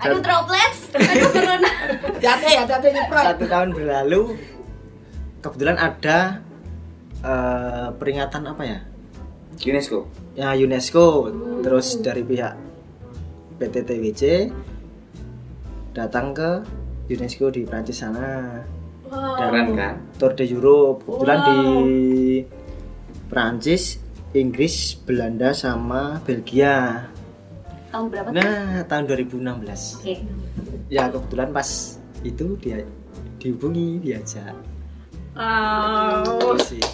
Aduh 0.00 0.20
droplets, 0.24 0.88
aduh 0.94 1.28
corona. 1.28 1.72
Hati-hati, 2.16 2.50
hati-hati 2.56 2.88
nyemprot. 2.90 3.24
satu 3.28 3.44
tahun 3.44 3.68
berlalu, 3.76 4.22
kebetulan 5.40 5.76
ada 5.76 6.18
eh, 7.20 7.88
peringatan 7.92 8.42
apa 8.48 8.62
ya? 8.64 8.78
UNESCO. 9.60 10.08
Ya 10.32 10.56
UNESCO, 10.56 11.28
terus 11.60 12.00
dari 12.00 12.24
pihak 12.24 12.56
PT 13.60 13.74
TWC 13.84 14.22
datang 15.90 16.30
ke 16.30 16.62
UNESCO 17.10 17.50
di 17.50 17.66
Prancis 17.66 17.98
sana. 17.98 18.62
Wow. 19.10 19.34
Keren 19.34 19.68
kan? 19.74 19.94
Tour 20.16 20.38
de 20.38 20.46
Europe 20.46 21.02
kebetulan 21.02 21.38
Wow. 21.38 21.48
di 21.50 21.60
Prancis, 23.26 23.98
Inggris, 24.30 24.94
Belanda 25.02 25.50
sama 25.50 26.22
Belgia. 26.22 27.10
Tahun 27.90 28.06
berapa? 28.06 28.30
tuh? 28.30 28.34
Nah, 28.38 28.86
tahun 28.86 29.04
2016. 29.10 29.98
Oke. 29.98 30.14
Ya 30.86 31.10
kebetulan 31.10 31.50
pas 31.50 31.98
itu 32.22 32.54
dia 32.62 32.86
dihubungi 33.42 33.98
diajak. 33.98 34.54
Wow. 35.34 36.38
Terus 36.38 36.78
sih. 36.78 36.84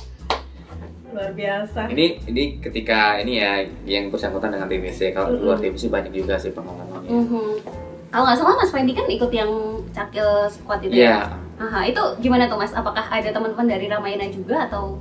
Luar 1.12 1.32
biasa. 1.32 1.88
Ini 1.92 2.24
ini 2.28 2.60
ketika 2.60 3.20
ini 3.20 3.40
ya 3.40 3.60
yang 3.84 4.08
bersangkutan 4.08 4.56
dengan 4.56 4.68
TBC. 4.68 5.12
Kalau 5.12 5.36
di 5.36 5.40
luar 5.40 5.60
TBC 5.60 5.88
banyak 5.88 6.12
juga 6.12 6.40
sih 6.40 6.52
pengalamannya. 6.52 7.12
Mhm. 7.12 7.44
Kalau 8.08 8.24
nggak 8.24 8.38
salah 8.38 8.54
Mas 8.56 8.70
Fendi 8.70 8.92
kan 8.92 9.06
ikut 9.06 9.30
yang 9.30 9.50
cakil 9.90 10.26
squad 10.48 10.80
itu 10.80 10.94
Iya. 10.94 11.26
ya? 11.26 11.36
Aha, 11.58 11.80
itu 11.84 12.00
gimana 12.20 12.46
tuh 12.46 12.56
Mas? 12.56 12.70
Apakah 12.70 13.02
ada 13.02 13.28
teman-teman 13.28 13.66
dari 13.66 13.86
Ramayana 13.86 14.28
juga 14.28 14.66
atau? 14.66 15.00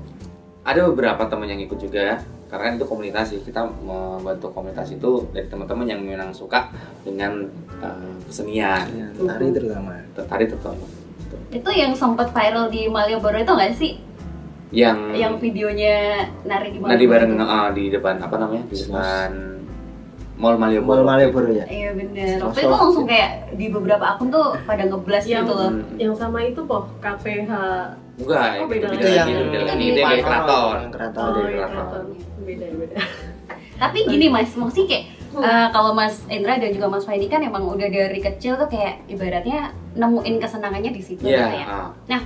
Ada 0.63 0.87
beberapa 0.87 1.21
teman 1.25 1.45
yang 1.45 1.61
ikut 1.61 1.77
juga 1.77 2.17
karena 2.45 2.73
itu 2.73 2.85
komunitas 2.85 3.25
sih 3.27 3.41
kita 3.41 3.61
membantu 3.79 4.49
komunitas 4.49 4.87
itu 4.89 5.27
dari 5.29 5.45
teman-teman 5.45 5.85
yang 5.85 5.99
memang 5.99 6.29
suka 6.31 6.69
dengan 7.01 7.45
eh, 7.75 8.13
kesenian 8.23 8.85
Ya, 8.87 9.07
tari 9.11 9.49
terutama. 9.51 9.93
tari 10.15 10.45
terutama 10.45 10.85
Itu 11.49 11.69
yang 11.69 11.91
sempat 11.91 12.31
viral 12.31 12.69
di 12.69 12.87
Malioboro 12.87 13.35
itu 13.35 13.49
nggak 13.49 13.73
sih? 13.75 13.93
yang 14.71 15.13
Yang 15.13 15.33
videonya 15.39 15.95
nari 16.43 16.69
di 16.71 16.79
Malioboro 16.79 17.09
bareng 17.11 17.31
eh, 17.35 17.69
di 17.71 17.83
depan 17.91 18.15
apa 18.17 18.35
namanya 18.35 18.63
di 18.65 18.75
depan 18.79 19.29
Mall 20.35 20.55
Malioboro 20.55 20.99
Mall 20.99 21.07
Malioboro 21.07 21.49
ya. 21.49 21.63
Iya 21.65 21.89
bener. 21.93 22.35
Waktu 22.39 22.59
Sosok. 22.59 22.67
itu 22.67 22.75
langsung 22.75 23.05
kayak 23.05 23.29
di 23.55 23.65
beberapa 23.71 24.05
akun 24.05 24.27
tuh 24.27 24.59
pada 24.63 24.83
ngeblast 24.83 25.25
gitu 25.25 25.47
loh. 25.49 25.71
Hmm. 25.71 25.95
yang 25.95 26.11
sama 26.13 26.43
itu 26.43 26.59
poh 26.61 26.83
KPH. 26.99 27.51
enggak 28.15 28.47
Oh, 28.57 28.67
beda 28.67 28.85
itu 28.87 28.95
beda 28.95 29.07
lagi 29.11 29.31
Itu 29.31 29.55
yang 29.55 29.65
lagi 29.65 29.75
di 29.77 29.85
itu 29.85 29.99
yang 29.99 30.09
dari 30.09 30.23
keraton 30.23 30.77
keraton. 30.91 31.23
Oh, 31.23 31.31
dari 31.33 31.51
iya, 31.51 31.65
keraton. 31.67 32.05
Beda 32.41 32.65
beda. 32.73 32.95
Tapi 33.75 33.97
gini 34.07 34.27
mas, 34.27 34.51
maksudnya 34.53 34.87
kayak 34.87 35.05
eh, 35.35 35.67
kalau 35.69 35.91
Mas 35.91 36.15
Indra 36.27 36.55
dan 36.55 36.71
juga 36.71 36.87
Mas 36.87 37.03
Faidi 37.03 37.27
kan 37.27 37.39
emang 37.39 37.67
udah 37.67 37.87
dari 37.87 38.19
kecil 38.19 38.55
tuh 38.55 38.67
kayak 38.67 39.03
ibaratnya 39.05 39.71
nemuin 39.93 40.35
kesenangannya 40.39 40.91
di 40.91 41.01
situ 41.03 41.23
Iya, 41.23 41.43
gitu 41.43 41.55
ya. 41.59 41.67
ah. 41.67 41.87
Nah, 42.07 42.21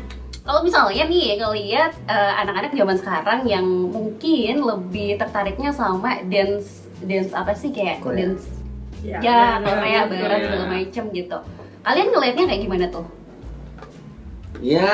kalau 0.45 0.61
misalnya 0.61 1.05
nih 1.05 1.37
ngelihat 1.37 1.93
eh, 2.05 2.33
anak-anak 2.37 2.69
zaman 2.71 2.97
sekarang 2.97 3.39
yang 3.45 3.65
mungkin 3.65 4.61
lebih 4.61 5.17
tertariknya 5.17 5.69
sama 5.69 6.21
dance 6.25 6.88
dance 7.01 7.31
apa 7.31 7.51
sih 7.51 7.69
kayak 7.69 7.99
Korea. 7.99 8.27
dance 8.27 8.45
ya 8.99 9.19
Korea 9.57 9.99
betul. 10.05 10.19
Barat 10.19 10.37
Iya. 10.37 10.45
segala 10.45 10.65
macem 10.67 11.03
gitu. 11.09 11.37
Kalian 11.79 12.07
ngelihatnya 12.09 12.45
kayak 12.45 12.61
gimana 12.61 12.85
tuh? 12.89 13.05
ya 14.59 14.91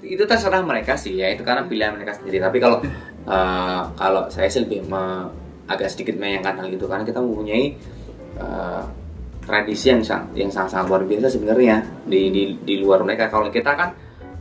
itu 0.00 0.24
terserah 0.24 0.62
mereka 0.62 0.96
sih 0.96 1.12
ya 1.14 1.28
itu 1.28 1.42
karena 1.42 1.68
pilihan 1.68 1.92
mereka 1.92 2.16
sendiri 2.16 2.40
tapi 2.40 2.56
kalau 2.56 2.80
eh, 3.26 3.82
kalau 3.92 4.24
saya 4.28 4.48
sih 4.48 4.64
lebih 4.64 4.88
me- 4.88 5.28
agak 5.66 5.92
sedikit 5.92 6.16
menyayangkan 6.16 6.56
hal 6.56 6.68
itu 6.70 6.88
karena 6.88 7.04
kita 7.04 7.20
mempunyai 7.20 7.76
eh, 8.34 8.82
tradisi 9.44 9.92
yang 9.92 10.00
sang- 10.00 10.32
yang 10.32 10.48
sangat 10.48 10.70
sangat 10.72 10.86
luar 10.88 11.02
biasa 11.04 11.28
sebenarnya 11.28 11.76
di, 12.04 12.32
di 12.32 12.42
di 12.58 12.74
luar 12.78 13.04
mereka 13.04 13.28
kalau 13.28 13.48
kita 13.48 13.68
kan 13.70 13.92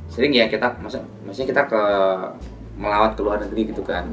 sering 0.08 0.32
ya 0.32 0.48
kita 0.48 0.72
maksud 0.80 1.04
maksudnya 1.26 1.48
kita 1.50 1.64
ke 1.68 1.82
melawat 2.78 3.12
ke 3.12 3.22
luar 3.22 3.44
negeri 3.44 3.62
gitu 3.68 3.84
kan 3.84 4.08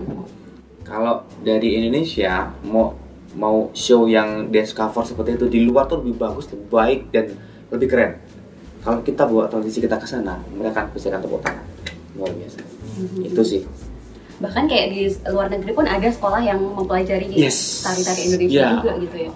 kalau 0.85 1.14
dari 1.40 1.75
Indonesia 1.75 2.53
mau 2.62 2.94
mau 3.35 3.73
show 3.75 4.07
yang 4.07 4.47
dance 4.49 4.70
cover 4.70 5.03
seperti 5.03 5.35
itu 5.35 5.47
di 5.49 5.61
luar 5.64 5.85
tuh 5.85 5.99
lebih 5.99 6.14
bagus 6.16 6.47
lebih 6.49 6.68
baik 6.70 7.01
dan 7.11 7.35
lebih 7.68 7.88
keren 7.88 8.12
kalau 8.81 9.01
kita 9.01 9.25
bawa 9.25 9.49
tradisi 9.49 9.81
kita 9.81 9.97
ke 9.97 10.07
sana 10.07 10.38
mereka 10.47 10.79
akan 10.79 10.92
pasti 10.92 11.09
akan 11.09 11.20
tepuk 11.20 11.40
tangan 11.40 11.64
luar 12.14 12.31
biasa 12.31 12.59
itu 13.20 13.42
sih 13.42 13.62
Bahkan 14.35 14.66
kayak 14.66 14.87
di 14.90 15.03
luar 15.31 15.47
negeri 15.47 15.70
pun 15.73 15.87
ada 15.87 16.11
sekolah 16.11 16.42
yang 16.42 16.59
mempelajari 16.59 17.31
Yes. 17.31 17.87
tari-tari 17.87 18.27
Indonesia 18.27 18.61
Yeah. 18.61 18.73
juga 18.77 18.92
gitu 18.99 19.16
ya. 19.16 19.31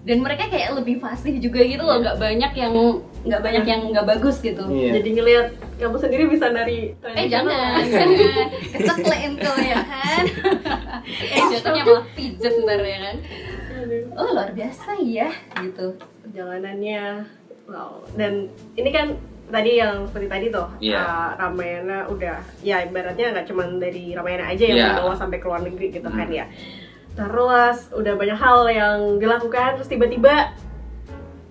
Dan 0.00 0.24
mereka 0.24 0.48
kayak 0.48 0.72
lebih 0.74 0.96
fasih 0.96 1.36
juga 1.36 1.60
gitu 1.60 1.80
loh, 1.80 2.00
nggak 2.00 2.16
banyak 2.16 2.52
yang 2.56 2.72
nggak 3.20 3.42
banyak 3.44 3.64
yang 3.64 3.80
nggak 3.92 4.06
bagus 4.08 4.40
gitu. 4.40 4.64
Iya. 4.64 4.96
Jadi 4.96 5.08
ngelihat 5.12 5.46
kamu 5.76 5.96
sendiri 5.96 6.24
bisa 6.26 6.48
nari 6.48 6.96
Eh 7.04 7.26
jangan, 7.28 7.84
jangan 7.92 8.10
keceklein 8.72 9.32
tuh 9.36 9.56
ya 9.60 9.80
kan. 9.82 10.24
eh 11.36 11.42
jatuhnya 11.50 11.82
malah 11.84 12.04
pijet 12.12 12.54
ntar 12.64 12.80
ya 12.80 12.98
kan. 13.02 13.16
Oh 14.12 14.28
luar 14.30 14.50
biasa 14.50 14.96
ya 15.00 15.28
gitu. 15.58 15.96
perjalanannya 16.20 17.26
wow 17.66 18.06
dan 18.14 18.46
ini 18.76 18.90
kan 18.90 19.18
tadi 19.48 19.82
yang 19.82 20.06
seperti 20.06 20.28
tadi 20.28 20.46
tuh 20.48 20.68
Iya. 20.78 20.94
uh, 20.96 21.30
Ramayana 21.36 22.06
udah 22.06 22.38
ya 22.60 22.86
ibaratnya 22.86 23.34
nggak 23.34 23.46
cuma 23.46 23.66
dari 23.78 24.14
Ramayana 24.14 24.46
aja 24.46 24.62
yang 24.62 24.78
Iya. 24.78 24.88
dibawa 24.94 25.14
sampai 25.14 25.38
ke 25.38 25.46
luar 25.46 25.60
negeri 25.60 25.90
gitu 25.90 26.06
kan 26.06 26.22
Hmm. 26.22 26.38
ya 26.38 26.46
terus 27.18 27.90
udah 27.90 28.14
banyak 28.14 28.38
hal 28.38 28.58
yang 28.70 28.98
dilakukan 29.18 29.76
terus 29.76 29.90
tiba-tiba 29.90 30.54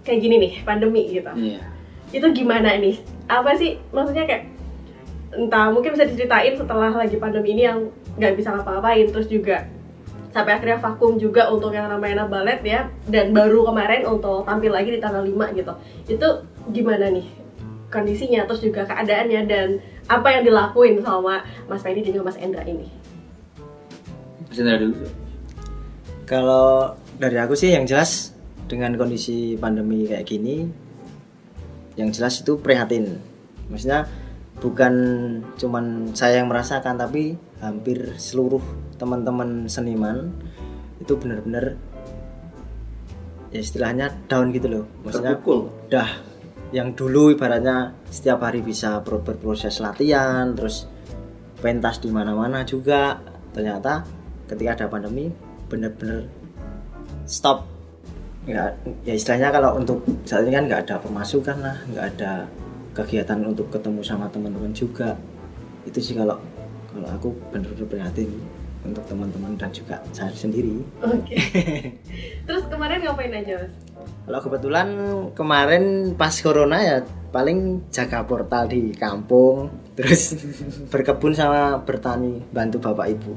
kayak 0.04 0.20
gini 0.24 0.36
nih 0.40 0.54
pandemi 0.64 1.04
gitu. 1.12 1.30
Iya. 1.36 1.62
Itu 2.10 2.28
gimana 2.34 2.74
nih? 2.80 2.98
Apa 3.30 3.54
sih? 3.54 3.78
Maksudnya 3.94 4.26
kayak 4.26 4.50
entah 5.30 5.70
mungkin 5.70 5.94
bisa 5.94 6.10
diceritain 6.10 6.58
setelah 6.58 6.90
lagi 6.90 7.22
pandemi 7.22 7.54
ini 7.54 7.70
yang 7.70 7.94
nggak 8.18 8.34
bisa 8.34 8.50
ngapa-ngapain. 8.56 9.14
Terus 9.14 9.30
juga 9.30 9.70
sampai 10.34 10.58
akhirnya 10.58 10.82
vakum 10.82 11.22
juga 11.22 11.50
untuk 11.54 11.70
yang 11.70 11.86
Ramayana 11.86 12.26
Ballet 12.26 12.66
ya. 12.66 12.90
Dan 13.06 13.36
baru 13.36 13.70
kemarin 13.70 14.10
untuk 14.10 14.48
tampil 14.50 14.74
lagi 14.74 14.90
di 14.96 15.00
tanggal 15.04 15.22
5 15.22 15.58
gitu. 15.60 15.74
Itu 16.10 16.28
gimana 16.74 17.14
nih 17.14 17.30
kondisinya? 17.94 18.50
Terus 18.50 18.66
juga 18.66 18.90
keadaannya 18.90 19.42
dan 19.46 19.78
apa 20.10 20.34
yang 20.34 20.50
dilakuin 20.50 21.06
sama 21.06 21.46
Mas 21.70 21.86
Fendi 21.86 22.02
dan 22.02 22.18
juga 22.18 22.34
Mas 22.34 22.40
Endra 22.42 22.66
ini? 22.66 22.90
Mas 24.50 24.58
Indra 24.58 24.82
dulu 24.82 24.98
Kalau 26.30 26.94
dari 27.18 27.42
aku 27.42 27.58
sih 27.58 27.74
yang 27.74 27.90
jelas 27.90 28.38
dengan 28.70 28.94
kondisi 28.94 29.58
pandemi 29.58 30.06
kayak 30.06 30.30
gini, 30.30 30.70
yang 31.98 32.14
jelas 32.14 32.46
itu 32.46 32.62
prihatin. 32.62 33.18
Maksudnya 33.74 34.06
bukan 34.62 34.94
cuman 35.58 36.14
saya 36.14 36.46
yang 36.46 36.54
merasakan, 36.54 37.02
tapi 37.02 37.34
hampir 37.58 38.14
seluruh 38.22 38.62
teman-teman 39.02 39.66
seniman 39.66 40.30
itu 41.02 41.18
benar-benar 41.18 41.82
ya 43.50 43.66
istilahnya 43.66 44.14
down 44.30 44.54
gitu 44.54 44.70
loh. 44.70 44.86
Maksudnya 45.02 45.34
terpukul 45.34 45.74
udah 45.90 46.10
yang 46.70 46.94
dulu 46.94 47.34
ibaratnya 47.34 47.98
setiap 48.14 48.46
hari 48.46 48.62
bisa 48.62 49.02
ber- 49.02 49.26
berproses 49.26 49.82
latihan 49.82 50.54
terus 50.54 50.86
pentas 51.58 51.98
di 51.98 52.14
mana-mana 52.14 52.62
juga 52.62 53.18
ternyata 53.50 54.06
ketika 54.46 54.78
ada 54.78 54.86
pandemi 54.86 55.49
bener-bener 55.70 56.26
stop 57.30 57.70
nggak 58.50 58.70
ya 59.06 59.14
istilahnya 59.14 59.54
kalau 59.54 59.78
untuk 59.78 60.02
saat 60.26 60.44
ini 60.48 60.58
kan 60.58 60.66
nggak 60.66 60.82
ada 60.90 60.96
pemasukan 60.98 61.58
lah 61.62 61.78
nggak 61.94 62.06
ada 62.18 62.50
kegiatan 62.98 63.40
untuk 63.46 63.70
ketemu 63.70 64.02
sama 64.02 64.26
teman-teman 64.34 64.74
juga 64.74 65.14
itu 65.86 66.02
sih 66.02 66.18
kalau 66.18 66.42
kalau 66.90 67.08
aku 67.14 67.30
bener-bener 67.54 67.86
prihatin 67.86 68.30
untuk 68.82 69.06
teman-teman 69.06 69.54
dan 69.60 69.70
juga 69.70 70.00
saya 70.16 70.32
sendiri 70.32 70.82
Oke. 71.04 71.36
Terus 72.48 72.64
kemarin 72.72 73.04
ngapain 73.04 73.30
aja 73.36 73.60
mas? 73.60 73.76
kalau 74.30 74.46
kebetulan 74.46 74.88
kemarin 75.34 76.14
pas 76.14 76.30
corona 76.38 76.78
ya 76.78 76.98
paling 77.34 77.90
jaga 77.90 78.22
portal 78.26 78.70
di 78.70 78.94
kampung 78.94 79.74
terus 79.98 80.38
berkebun 80.94 81.34
sama 81.34 81.82
bertani 81.82 82.46
bantu 82.54 82.78
bapak 82.78 83.10
ibu 83.10 83.34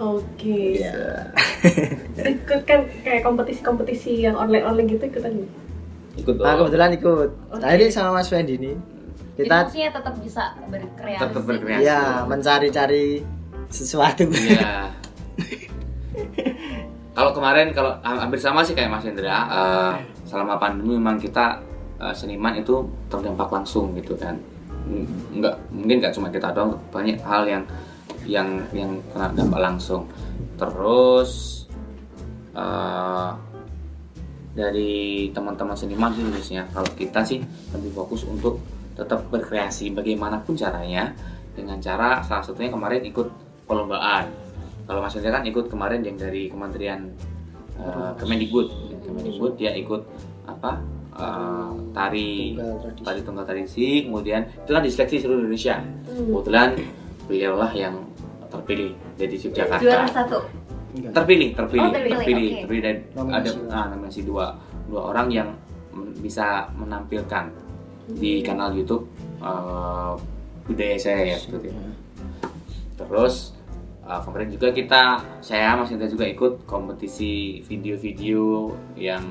Oke. 0.00 0.80
ya 0.80 1.28
Ikut 2.32 2.60
kan 2.64 2.80
kayak 3.00 3.20
kompetisi-kompetisi 3.20 4.22
yang 4.22 4.34
online-online 4.34 4.88
gitu 4.90 5.04
ikutan 5.06 5.32
nggak? 5.34 5.52
ikut 6.16 6.34
nah, 6.36 6.52
dong. 6.52 6.66
kebetulan 6.66 6.90
ikut 6.94 7.28
Oke. 7.50 7.60
tadi 7.60 7.84
sama 7.88 8.10
Mas 8.14 8.26
Fendi 8.26 8.54
ini 8.54 8.72
Jadi 9.32 9.46
kita 9.46 9.56
maksudnya 9.62 9.88
tetap 9.90 10.14
bisa 10.18 10.42
berkreasi. 10.66 11.20
tetap 11.22 11.42
berkreasi 11.42 11.84
ya 11.86 12.00
mencari-cari 12.24 13.06
sesuatu 13.68 14.24
Iya. 14.26 14.90
kalau 17.12 17.30
kemarin 17.30 17.70
kalau 17.70 17.92
ha- 17.98 18.20
hampir 18.20 18.36
sama 18.36 18.60
sih 18.60 18.72
kayak 18.72 18.88
Mas 18.88 19.04
Indra, 19.04 19.28
eh, 19.46 19.92
selama 20.24 20.56
pandemi 20.56 20.96
memang 20.96 21.16
kita 21.16 21.60
eh, 21.98 22.12
seniman 22.12 22.54
itu 22.54 22.80
terdampak 23.06 23.48
langsung 23.50 23.92
gitu 23.94 24.16
kan. 24.16 24.36
M- 24.82 25.04
Nggak 25.34 25.54
mungkin 25.70 25.96
nggak 26.00 26.12
cuma 26.12 26.28
kita 26.28 26.48
doang, 26.50 26.80
banyak 26.88 27.20
hal 27.20 27.44
yang 27.44 27.62
yang 28.30 28.62
yang 28.70 29.02
kena 29.10 29.34
dampak 29.34 29.58
langsung. 29.58 30.06
Terus 30.54 31.64
eh, 32.54 33.30
dari 34.54 35.30
teman-teman 35.34 35.74
seniman 35.74 36.14
sih 36.14 36.22
khususnya, 36.26 36.66
kalau 36.70 36.90
kita 36.94 37.22
sih 37.26 37.42
lebih 37.74 37.90
fokus 37.94 38.26
untuk 38.26 38.62
tetap 38.94 39.26
berkreasi 39.30 39.94
bagaimanapun 39.94 40.58
caranya 40.58 41.14
dengan 41.54 41.78
cara 41.78 42.22
salah 42.22 42.44
satunya 42.44 42.70
kemarin 42.70 43.02
ikut 43.06 43.28
perlombaan. 43.64 44.26
Kalau 44.84 45.00
Mas 45.00 45.14
Indra 45.14 45.38
kan 45.38 45.46
ikut 45.46 45.70
kemarin 45.70 46.02
yang 46.02 46.18
dari 46.18 46.50
Kementerian 46.50 47.14
uh, 47.78 48.12
Kemendikbud. 48.18 48.98
Kemendikbud 49.06 49.54
dia 49.54 49.70
ikut 49.78 50.02
apa 50.50 50.82
uh, 51.14 51.70
tari 51.94 52.58
tari 53.06 53.20
tunggal 53.22 53.46
tradisi 53.46 54.10
kemudian 54.10 54.50
itu 54.50 54.70
kan 54.74 54.82
diseleksi 54.82 55.22
seluruh 55.22 55.46
Indonesia. 55.46 55.78
Hmm. 55.78 56.26
kebetulan 56.34 56.68
beliaulah 57.30 57.70
yang 57.70 57.94
terpilih 58.50 58.90
dari 59.14 59.34
Juara 59.34 59.78
Yogyakarta 59.78 60.10
satu. 60.10 60.38
Enggak. 60.90 61.12
terpilih 61.14 61.48
terpilih 61.54 61.86
Oh, 61.86 61.94
terpilih, 61.94 62.16
terpilih 62.18 62.48
oke. 62.50 62.58
terpilih 62.66 62.82
dari 62.82 62.98
Nominasi. 63.14 63.38
ada 63.38 63.50
ah, 63.70 63.86
nominasi 63.94 64.20
dua 64.26 64.46
dua 64.90 65.00
orang 65.06 65.26
yang 65.30 65.48
men- 65.94 66.18
bisa 66.18 66.66
menampilkan 66.74 67.44
di 68.10 68.42
kanal 68.42 68.74
YouTube 68.74 69.06
uh, 69.38 70.18
budaya 70.66 70.98
saya 70.98 71.30
ya 71.30 71.38
seperti 71.38 71.70
itu. 71.70 71.78
Terus 72.98 73.54
uh, 74.02 74.18
kemarin 74.20 74.50
juga 74.50 74.68
kita 74.70 75.02
saya 75.38 75.78
Mas 75.78 75.94
Indra 75.94 76.10
juga 76.10 76.26
ikut 76.26 76.66
kompetisi 76.66 77.62
video-video 77.64 78.74
yang 78.98 79.22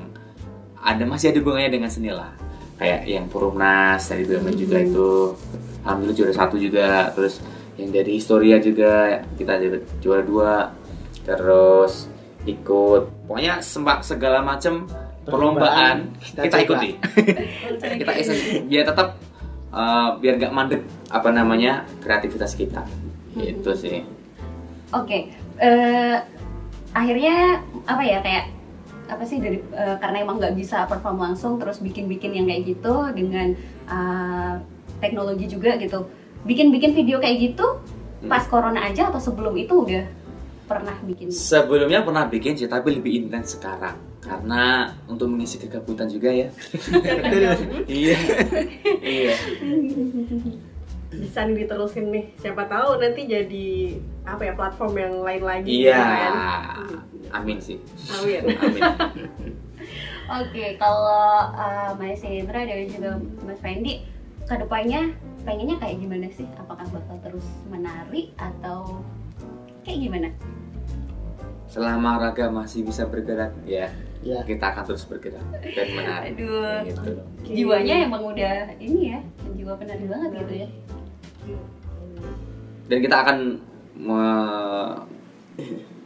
ada 0.80 1.04
masih 1.04 1.28
ada 1.28 1.44
hubungannya 1.44 1.70
dengan 1.70 1.92
seni 1.92 2.08
lah 2.08 2.32
kayak 2.80 3.04
yang 3.04 3.28
Purumnas 3.28 4.00
dari 4.08 4.24
BUMN 4.24 4.56
juga 4.56 4.80
itu 4.80 5.36
alhamdulillah 5.84 6.16
juara 6.16 6.32
satu 6.32 6.56
juga 6.56 7.12
terus 7.12 7.44
yang 7.80 7.90
dari 7.90 8.20
Historia 8.20 8.60
juga 8.60 9.24
kita 9.40 9.56
juara- 9.56 9.86
juara 10.04 10.22
dua 10.22 10.54
terus 11.24 12.12
ikut. 12.44 13.08
Pokoknya 13.24 13.64
sempat 13.64 14.04
segala 14.04 14.44
macam 14.44 14.84
perlombaan 15.24 16.12
Kita 16.20 16.42
kita, 16.44 16.58
ikuti. 16.64 16.90
Kita 18.00 18.12
isen 18.16 18.68
biar 18.68 18.84
tetap 18.88 19.16
uh, 19.72 20.16
biar 20.18 20.36
nggak 20.36 20.52
mandek 20.52 20.82
apa 21.08 21.28
namanya 21.32 21.84
kreativitas 22.04 22.56
kita. 22.56 22.84
Itu 23.36 23.72
sih. 23.76 24.02
Oke, 24.90 25.30
eh, 25.62 26.18
akhirnya 26.90 27.62
apa 27.86 28.02
ya 28.02 28.18
kayak 28.18 28.50
apa 29.06 29.22
sih 29.22 29.38
dari 29.38 29.62
eh, 29.70 29.96
karena 30.02 30.26
emang 30.26 30.42
nggak 30.42 30.58
bisa 30.58 30.82
perform 30.90 31.22
langsung 31.22 31.58
terus 31.62 31.78
bikin-bikin 31.78 32.34
yang 32.34 32.46
kayak 32.50 32.74
gitu 32.74 32.94
dengan 33.14 33.54
eh, 33.86 34.54
teknologi 34.98 35.46
juga 35.46 35.78
gitu. 35.78 36.10
Bikin-bikin 36.42 36.92
video 36.92 37.18
kayak 37.18 37.38
gitu 37.42 37.66
Hmm. 38.20 38.28
pas 38.28 38.44
corona 38.44 38.84
aja 38.84 39.08
atau 39.08 39.16
sebelum 39.16 39.56
itu 39.56 39.72
udah 39.80 40.04
pernah 40.68 40.92
bikin? 41.02 41.32
sebelumnya 41.32 42.04
pernah 42.04 42.28
bikin 42.28 42.52
sih 42.52 42.68
tapi 42.68 42.92
lebih 42.92 43.16
intens 43.16 43.56
sekarang 43.56 43.96
karena 44.20 44.92
untuk 45.08 45.24
mengisi 45.26 45.56
kegabutan 45.56 46.04
juga 46.04 46.28
ya 46.28 46.52
iya 47.88 48.16
iya 49.00 49.32
Bisa 51.10 51.42
nih 51.42 51.64
diterusin 51.64 52.06
nih. 52.06 52.24
Siapa 52.38 52.68
tahu 52.68 53.00
nanti 53.00 53.24
jadi 53.24 53.98
apa 54.22 54.42
ya 54.44 54.52
platform 54.52 54.94
yang 54.94 55.14
lain 55.24 55.42
lagi. 55.42 55.68
iya 55.80 55.96
kan? 55.96 56.34
amin 57.34 57.56
sih 57.56 57.80
Amin. 58.14 58.52
amin 58.62 58.82
Oke, 60.30 60.76
kalau 60.76 61.24
eh, 61.50 61.90
Mas 61.96 62.20
Indra 62.20 62.62
dan 62.62 62.84
juga 62.84 63.16
Mas 63.42 63.58
Fendi, 63.58 64.04
ke 64.44 64.54
depannya 64.54 65.10
pengennya 65.42 65.76
kayak 65.80 65.96
gimana 66.00 66.26
sih? 66.34 66.46
Apakah 66.58 66.86
bakal 66.90 67.16
terus 67.24 67.46
menari 67.68 68.32
atau 68.36 69.00
kayak 69.84 69.98
gimana? 70.04 70.28
selama 71.70 72.18
raga 72.18 72.50
masih 72.50 72.82
bisa 72.82 73.06
bergerak 73.06 73.54
ya 73.62 73.86
ya 74.26 74.42
kita 74.42 74.74
akan 74.74 74.90
terus 74.90 75.06
bergerak 75.06 75.46
dan 75.54 75.86
menarik 75.94 76.34
Aduh. 76.34 76.82
gitu 76.82 77.10
Oke. 77.46 77.52
Jiwanya 77.54 78.10
emang 78.10 78.26
udah 78.26 78.74
ini 78.82 79.14
ya, 79.14 79.22
jiwa 79.54 79.78
penari 79.78 80.04
banget 80.10 80.30
gitu 80.34 80.54
ya. 80.66 80.68
dan 82.90 82.98
kita 82.98 83.16
akan 83.22 83.38
me- 83.94 84.98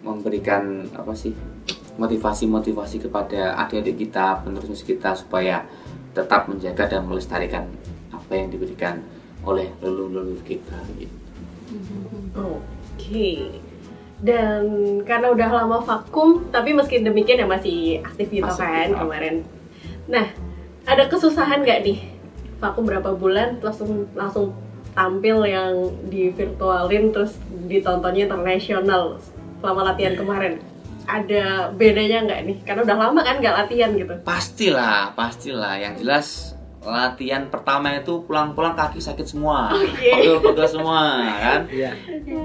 memberikan 0.05 0.85
apa 0.93 1.17
sih 1.17 1.33
motivasi-motivasi 1.97 3.09
kepada 3.09 3.57
adik-adik 3.65 4.05
kita 4.05 4.45
penerus 4.45 4.85
kita 4.85 5.17
supaya 5.17 5.65
tetap 6.13 6.45
menjaga 6.45 6.85
dan 6.93 7.09
melestarikan 7.09 7.65
apa 8.13 8.33
yang 8.37 8.53
diberikan 8.53 9.01
oleh 9.45 9.69
leluhur-leluhur 9.81 10.41
kita 10.43 10.77
gitu. 10.97 11.17
Oke. 12.35 13.61
Dan 14.25 14.65
karena 15.05 15.33
udah 15.37 15.49
lama 15.53 15.79
vakum, 15.85 16.49
tapi 16.49 16.73
meski 16.73 17.05
demikian 17.05 17.45
ya 17.45 17.49
masih 17.49 18.01
aktif 18.01 18.33
gitu 18.33 18.47
Masih 18.47 18.65
kan 18.65 18.89
aktif. 18.89 19.01
kemarin. 19.05 19.35
Nah, 20.09 20.27
ada 20.89 21.05
kesusahan 21.09 21.61
nggak 21.61 21.81
nih? 21.85 21.99
Vakum 22.63 22.89
berapa 22.89 23.13
bulan, 23.13 23.61
langsung 23.61 24.09
langsung 24.17 24.57
tampil 24.97 25.45
yang 25.45 25.93
di 26.09 26.31
virtualin, 26.33 27.13
terus 27.13 27.37
ditontonnya 27.69 28.31
internasional 28.31 29.21
selama 29.61 29.93
latihan 29.93 30.17
kemarin. 30.17 30.63
Ada 31.05 31.69
bedanya 31.77 32.25
nggak 32.25 32.41
nih? 32.49 32.57
Karena 32.65 32.81
udah 32.87 32.97
lama 32.97 33.21
kan 33.21 33.37
nggak 33.45 33.57
latihan 33.67 33.91
gitu. 33.93 34.15
Pastilah, 34.25 35.13
pastilah. 35.13 35.77
Yang 35.77 35.95
jelas 36.01 36.27
latihan 36.85 37.49
pertama 37.49 37.97
itu 37.97 38.21
pulang-pulang 38.29 38.77
kaki 38.77 39.01
sakit 39.01 39.25
semua, 39.25 39.73
pegel-pegel 39.73 40.69
semua 40.69 41.01
kan. 41.45 41.61
ya 41.73 41.97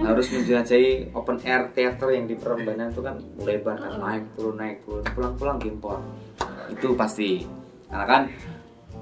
harus 0.08 0.32
menjelajahi 0.32 1.12
open 1.12 1.44
air 1.44 1.68
theater 1.76 2.16
yang 2.16 2.26
di 2.26 2.40
Prambanan 2.40 2.96
itu 2.96 3.04
kan 3.04 3.20
lebar 3.44 3.76
kan 3.76 4.00
naik 4.00 4.24
turun 4.40 4.56
naik 4.56 4.80
turun 4.88 5.04
pulang-pulang 5.12 5.60
gempor 5.60 6.00
itu 6.72 6.96
pasti. 6.96 7.44
Karena 7.92 8.06
kan 8.08 8.22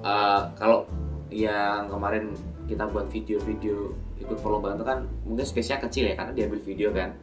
eh, 0.01 0.41
kalau 0.57 0.89
yang 1.29 1.85
kemarin 1.85 2.33
kita 2.65 2.89
buat 2.89 3.07
video-video 3.07 3.93
ikut 4.17 4.37
perlombaan 4.41 4.75
itu 4.75 4.85
kan 4.89 4.99
mungkin 5.23 5.45
space-nya 5.45 5.77
kecil 5.77 6.09
ya 6.09 6.15
karena 6.17 6.33
diambil 6.33 6.59
video 6.65 6.89
kan. 6.89 7.13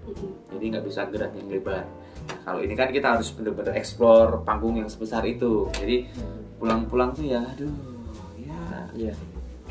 Jadi 0.54 0.64
nggak 0.70 0.84
bisa 0.86 1.10
gerak 1.10 1.34
yang 1.34 1.50
lebar. 1.50 1.82
Nah, 2.30 2.38
kalau 2.46 2.60
ini 2.62 2.78
kan 2.78 2.94
kita 2.94 3.18
harus 3.18 3.34
benar-benar 3.34 3.74
explore 3.74 4.40
panggung 4.46 4.78
yang 4.78 4.86
sebesar 4.86 5.26
itu. 5.26 5.66
Jadi 5.74 6.06
pulang-pulang 6.62 7.10
tuh 7.10 7.26
ya 7.26 7.42
aduh 7.42 7.93
ya 8.94 9.14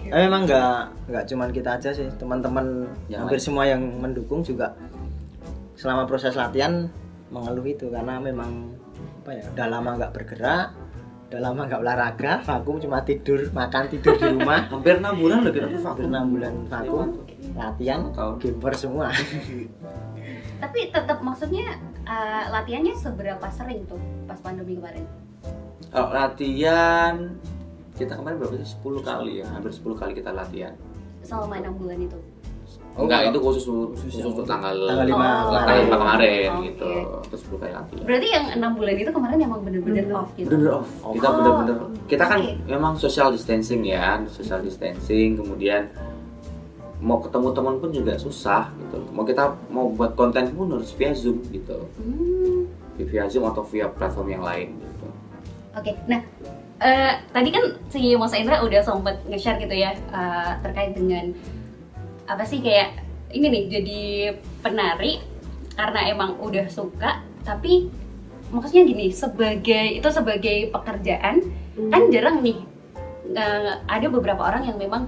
ya 0.03 0.11
Tapi 0.11 0.21
memang 0.27 0.41
nggak 0.43 0.77
nggak 1.07 1.23
cuman 1.31 1.49
kita 1.49 1.69
aja 1.79 1.89
sih 1.89 2.07
teman-teman 2.15 2.91
Yang 3.07 3.19
hampir 3.23 3.39
lain. 3.39 3.45
semua 3.47 3.63
yang 3.63 3.81
mendukung 3.97 4.43
juga 4.43 4.75
selama 5.73 6.03
proses 6.03 6.35
latihan 6.35 6.91
mengeluh 7.31 7.65
itu 7.65 7.87
karena 7.87 8.19
memang 8.19 8.75
apa 9.23 9.31
ya 9.31 9.43
udah 9.49 9.67
lama 9.69 9.89
nggak 9.97 10.11
bergerak 10.11 10.67
udah 11.31 11.39
lama 11.41 11.61
nggak 11.65 11.81
olahraga 11.81 12.33
vakum 12.43 12.77
cuma 12.77 13.01
tidur 13.01 13.41
makan 13.49 13.89
tidur 13.89 14.13
di 14.13 14.27
rumah 14.29 14.67
hampir 14.71 14.99
enam 14.99 15.15
bulan 15.17 15.39
loh 15.41 15.49
kita 15.49 15.65
tuh 15.65 15.81
hampir 15.81 15.81
vakum 15.81 16.05
enam 16.11 16.25
bulan 16.29 16.53
vakum 16.67 17.07
latihan 17.55 17.99
Tahun. 18.11 18.33
gamer 18.37 18.73
semua 18.75 19.07
Tapi 20.63 20.95
tetap 20.95 21.19
maksudnya 21.19 21.75
eh, 22.07 22.43
latihannya 22.47 22.95
seberapa 22.95 23.43
sering 23.51 23.83
tuh 23.83 23.99
pas 24.23 24.39
pandemi 24.39 24.79
kemarin? 24.79 25.03
Kalau 25.91 26.09
latihan 26.09 27.35
kita 27.93 28.13
kemarin 28.13 28.37
berapa 28.37 28.55
sih 28.57 28.69
10 28.75 29.01
kali 29.01 29.31
ya 29.39 29.47
hampir 29.47 29.71
10 29.71 29.93
kali 29.93 30.11
kita 30.13 30.31
latihan 30.31 30.73
selama 31.21 31.55
enam 31.57 31.73
bulan 31.75 31.99
itu 31.99 32.19
Oh, 32.93 33.05
enggak 33.05 33.25
kalau- 33.25 33.33
itu 33.33 33.39
khusus 33.41 33.63
khusus 33.65 33.89
khusus, 34.05 34.13
yang- 34.21 34.29
untuk 34.29 34.45
tanggal 34.45 34.75
tanggal 34.85 35.07
lima 35.07 35.17
Oh. 35.17 35.49
tanggal 35.49 35.61
kemarin. 35.65 35.81
lima 35.83 35.97
kemarin 35.97 36.49
Oke. 36.51 36.63
gitu 36.63 36.91
terus 37.25 37.41
10 37.43 37.57
kali 37.57 37.71
latihan 37.73 38.03
berarti 38.05 38.27
yang 38.29 38.45
enam 38.53 38.71
bulan 38.73 38.93
itu 38.95 39.11
kemarin 39.11 39.37
emang 39.39 39.61
bener-bener 39.61 40.03
Bener. 40.03 40.15
off 40.15 40.29
gitu 40.35 40.49
bener 40.51 40.71
off 40.75 40.89
kita 41.09 41.25
Oh. 41.25 41.33
bener-bener 41.35 41.75
kita 42.07 42.23
kan 42.23 42.39
Oke. 42.39 42.53
memang 42.67 42.93
social 42.95 43.27
distancing 43.29 43.81
ya 43.83 44.21
social 44.27 44.59
distancing 44.59 45.29
kemudian 45.35 45.89
mau 46.99 47.17
ketemu 47.19 47.47
teman 47.51 47.75
pun 47.77 47.89
juga 47.89 48.13
susah 48.15 48.69
gitu 48.79 48.97
mau 49.09 49.23
kita 49.23 49.43
mau 49.67 49.89
buat 49.89 50.13
konten 50.13 50.53
pun 50.53 50.69
harus 50.71 50.93
via 50.93 51.11
zoom 51.11 51.41
gitu 51.49 51.77
Hmm. 51.97 52.69
via 52.95 53.25
zoom 53.27 53.43
atau 53.43 53.61
via 53.63 53.85
platform 53.87 54.27
yang 54.29 54.43
lain 54.43 54.69
gitu 54.71 55.07
Oke, 55.73 55.91
nah 56.05 56.21
eh, 56.83 57.13
tadi 57.31 57.49
kan 57.49 57.63
si 57.87 58.11
Mas 58.19 58.35
Indra 58.35 58.59
udah 58.59 58.83
sempet 58.83 59.23
nge-share 59.31 59.63
gitu 59.63 59.75
ya 59.75 59.95
eh, 59.95 60.51
terkait 60.59 60.91
dengan 60.93 61.31
apa 62.27 62.43
sih 62.43 62.59
kayak 62.59 62.99
ini 63.31 63.47
nih 63.49 63.63
jadi 63.71 64.01
penari 64.59 65.23
karena 65.73 66.11
emang 66.11 66.37
udah 66.43 66.67
suka 66.67 67.23
tapi 67.47 67.89
maksudnya 68.53 68.85
gini 68.85 69.09
sebagai 69.09 69.97
itu 69.97 70.07
sebagai 70.13 70.69
pekerjaan 70.69 71.41
kan 71.89 72.03
jarang 72.11 72.43
nih 72.43 72.59
eh, 73.31 73.73
ada 73.87 74.07
beberapa 74.11 74.43
orang 74.43 74.67
yang 74.67 74.77
memang 74.77 75.07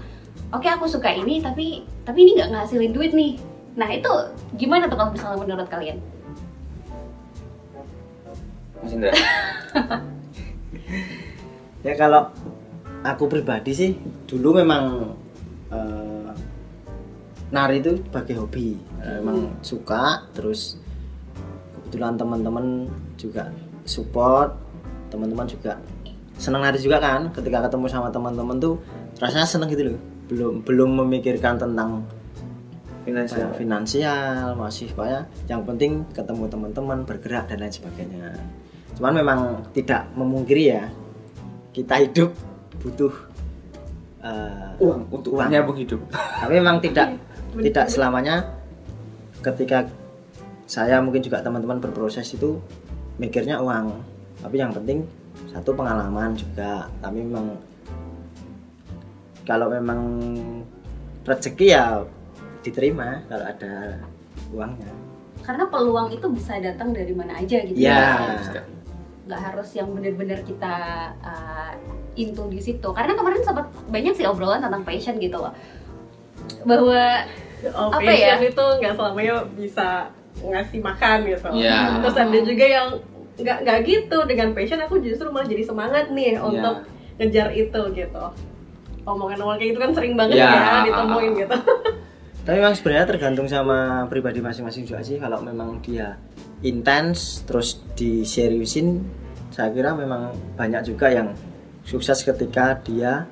oke 0.55 0.65
aku 0.65 0.87
suka 0.87 1.11
ini 1.11 1.43
tapi 1.43 1.83
tapi 2.07 2.17
ini 2.23 2.39
nggak 2.39 2.51
ngasilin 2.55 2.93
duit 2.95 3.11
nih. 3.11 3.35
Nah 3.75 3.91
itu 3.91 4.07
gimana 4.55 4.87
tuh 4.87 4.95
kalau 4.95 5.11
misalnya 5.11 5.37
menurut 5.43 5.67
kalian? 5.67 5.99
Mas 8.79 8.93
Indra 8.93 9.11
ya 11.85 11.93
kalau 11.93 12.33
aku 13.05 13.29
pribadi 13.29 13.71
sih 13.77 13.91
dulu 14.25 14.57
memang 14.57 15.13
eh, 15.69 16.33
nari 17.53 17.77
itu 17.77 18.01
sebagai 18.01 18.41
hobi. 18.41 18.73
Eh, 19.05 19.21
memang 19.21 19.61
suka 19.61 20.25
terus 20.33 20.81
kebetulan 21.77 22.17
teman-teman 22.17 22.89
juga 23.15 23.53
support 23.85 24.57
teman-teman 25.13 25.45
juga 25.45 25.77
senang 26.41 26.65
nari 26.65 26.81
juga 26.81 26.97
kan. 26.97 27.29
Ketika 27.29 27.69
ketemu 27.69 27.85
sama 27.85 28.09
teman-teman 28.09 28.57
tuh 28.57 28.81
rasanya 29.21 29.45
seneng 29.45 29.69
gitu 29.69 29.93
loh. 29.93 29.99
Belum 30.25 30.53
belum 30.65 31.05
memikirkan 31.05 31.61
tentang 31.61 32.01
finansial. 33.05 33.53
finansial 33.53 34.57
masih 34.57 34.89
banyak. 34.97 35.29
Yang 35.45 35.61
penting 35.69 35.91
ketemu 36.17 36.49
teman-teman 36.49 37.05
bergerak 37.05 37.45
dan 37.45 37.61
lain 37.61 37.69
sebagainya. 37.69 38.33
Cuman 38.97 39.13
memang 39.21 39.39
tidak 39.77 40.09
memungkiri 40.17 40.73
ya 40.73 40.89
kita 41.75 41.99
hidup 42.07 42.31
butuh 42.79 43.11
eh, 44.23 44.79
uang. 44.79 45.11
untuk 45.11 45.35
Uang. 45.35 45.51
menyambung 45.51 45.75
hidup. 45.75 45.99
Tapi 46.15 46.53
memang 46.55 46.79
tidak 46.79 47.19
tidak 47.51 47.85
selamanya. 47.91 48.47
Ketika 49.43 49.83
saya 50.63 51.03
mungkin 51.03 51.19
juga 51.19 51.43
teman-teman 51.43 51.83
berproses 51.83 52.31
itu 52.31 52.63
mikirnya 53.19 53.59
uang. 53.59 53.91
Tapi 54.39 54.55
yang 54.55 54.71
penting 54.71 55.03
satu 55.51 55.75
pengalaman 55.75 56.31
juga. 56.39 56.87
Tapi 57.03 57.19
memang 57.19 57.59
kalau 59.43 59.67
memang 59.67 59.99
rezeki 61.27 61.75
ya 61.75 62.01
diterima 62.63 63.19
kalau 63.27 63.45
ada 63.45 63.99
uangnya. 64.55 64.91
Karena 65.43 65.67
peluang 65.69 66.09
itu 66.09 66.25
bisa 66.33 66.57
datang 66.57 66.89
dari 66.95 67.13
mana 67.13 67.37
aja 67.37 67.61
gitu 67.61 67.77
Ya. 67.77 68.17
Nggak 69.25 69.41
harus 69.41 69.69
yang 69.73 69.89
benar-benar 69.89 70.45
kita 70.45 70.75
uh, 71.25 71.73
into 72.13 72.45
di 72.49 72.61
situ. 72.61 72.89
Karena 72.93 73.17
kemarin 73.17 73.41
sempat 73.41 73.67
banyak 73.89 74.13
sih 74.13 74.25
obrolan 74.29 74.61
tentang 74.61 74.85
passion 74.85 75.17
gitu 75.17 75.41
loh. 75.41 75.53
Bahwa 76.61 77.25
oh, 77.73 77.89
Apa 77.89 78.05
passion 78.05 78.37
ya? 78.39 78.49
itu 78.53 78.65
nggak 78.81 78.93
selamanya 78.93 79.35
bisa 79.57 80.13
ngasih 80.45 80.79
makan 80.83 81.17
gitu. 81.25 81.47
Iya. 81.57 82.03
terus 82.05 82.17
ada 82.21 82.39
juga 82.45 82.65
yang 82.69 82.87
nggak 83.41 83.57
nggak 83.65 83.79
gitu. 83.89 84.17
Dengan 84.29 84.47
passion 84.53 84.79
aku 84.81 85.01
justru 85.01 85.27
malah 85.33 85.49
jadi 85.49 85.63
semangat 85.65 86.13
nih 86.13 86.37
untuk 86.37 86.85
ngejar 87.17 87.49
itu 87.49 87.81
gitu. 87.97 88.25
Omongan-omongan 89.05 89.57
kayak 89.61 89.69
gitu 89.73 89.79
kan 89.81 89.91
sering 89.93 90.13
banget 90.17 90.37
Iya. 90.41 90.49
ya 90.49 90.77
ditemuin 90.89 91.31
gitu 91.45 91.57
tapi 92.45 92.61
memang 92.61 92.77
sebenarnya 92.77 93.09
tergantung 93.09 93.49
sama 93.49 94.05
pribadi 94.05 94.37
masing-masing 94.37 94.85
juga 94.85 95.01
sih. 95.01 95.17
Kalau 95.17 95.41
memang 95.41 95.81
dia 95.81 96.13
intens 96.61 97.41
terus 97.43 97.81
diseriusin 97.97 99.01
saya 99.49 99.73
kira 99.73 99.97
memang 99.97 100.29
banyak 100.53 100.85
juga 100.85 101.09
yang 101.09 101.33
sukses 101.81 102.21
ketika 102.21 102.77
dia 102.85 103.25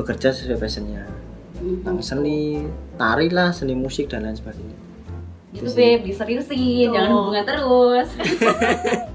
bekerja 0.00 0.32
sesuai 0.32 0.56
passionnya. 0.56 1.04
Tentang 1.60 2.00
seni 2.00 2.64
tari 2.96 3.28
lah 3.28 3.52
seni 3.52 3.76
musik 3.76 4.08
dan 4.08 4.24
lain 4.24 4.36
sebagainya. 4.40 4.76
Gitu 5.52 5.68
Itu 5.68 5.70
sih. 5.70 5.78
beb. 5.78 6.00
Diseriusin. 6.08 6.88
Jangan 6.88 7.10
Tuh. 7.12 7.16
hubungan 7.20 7.44
terus 7.44 8.08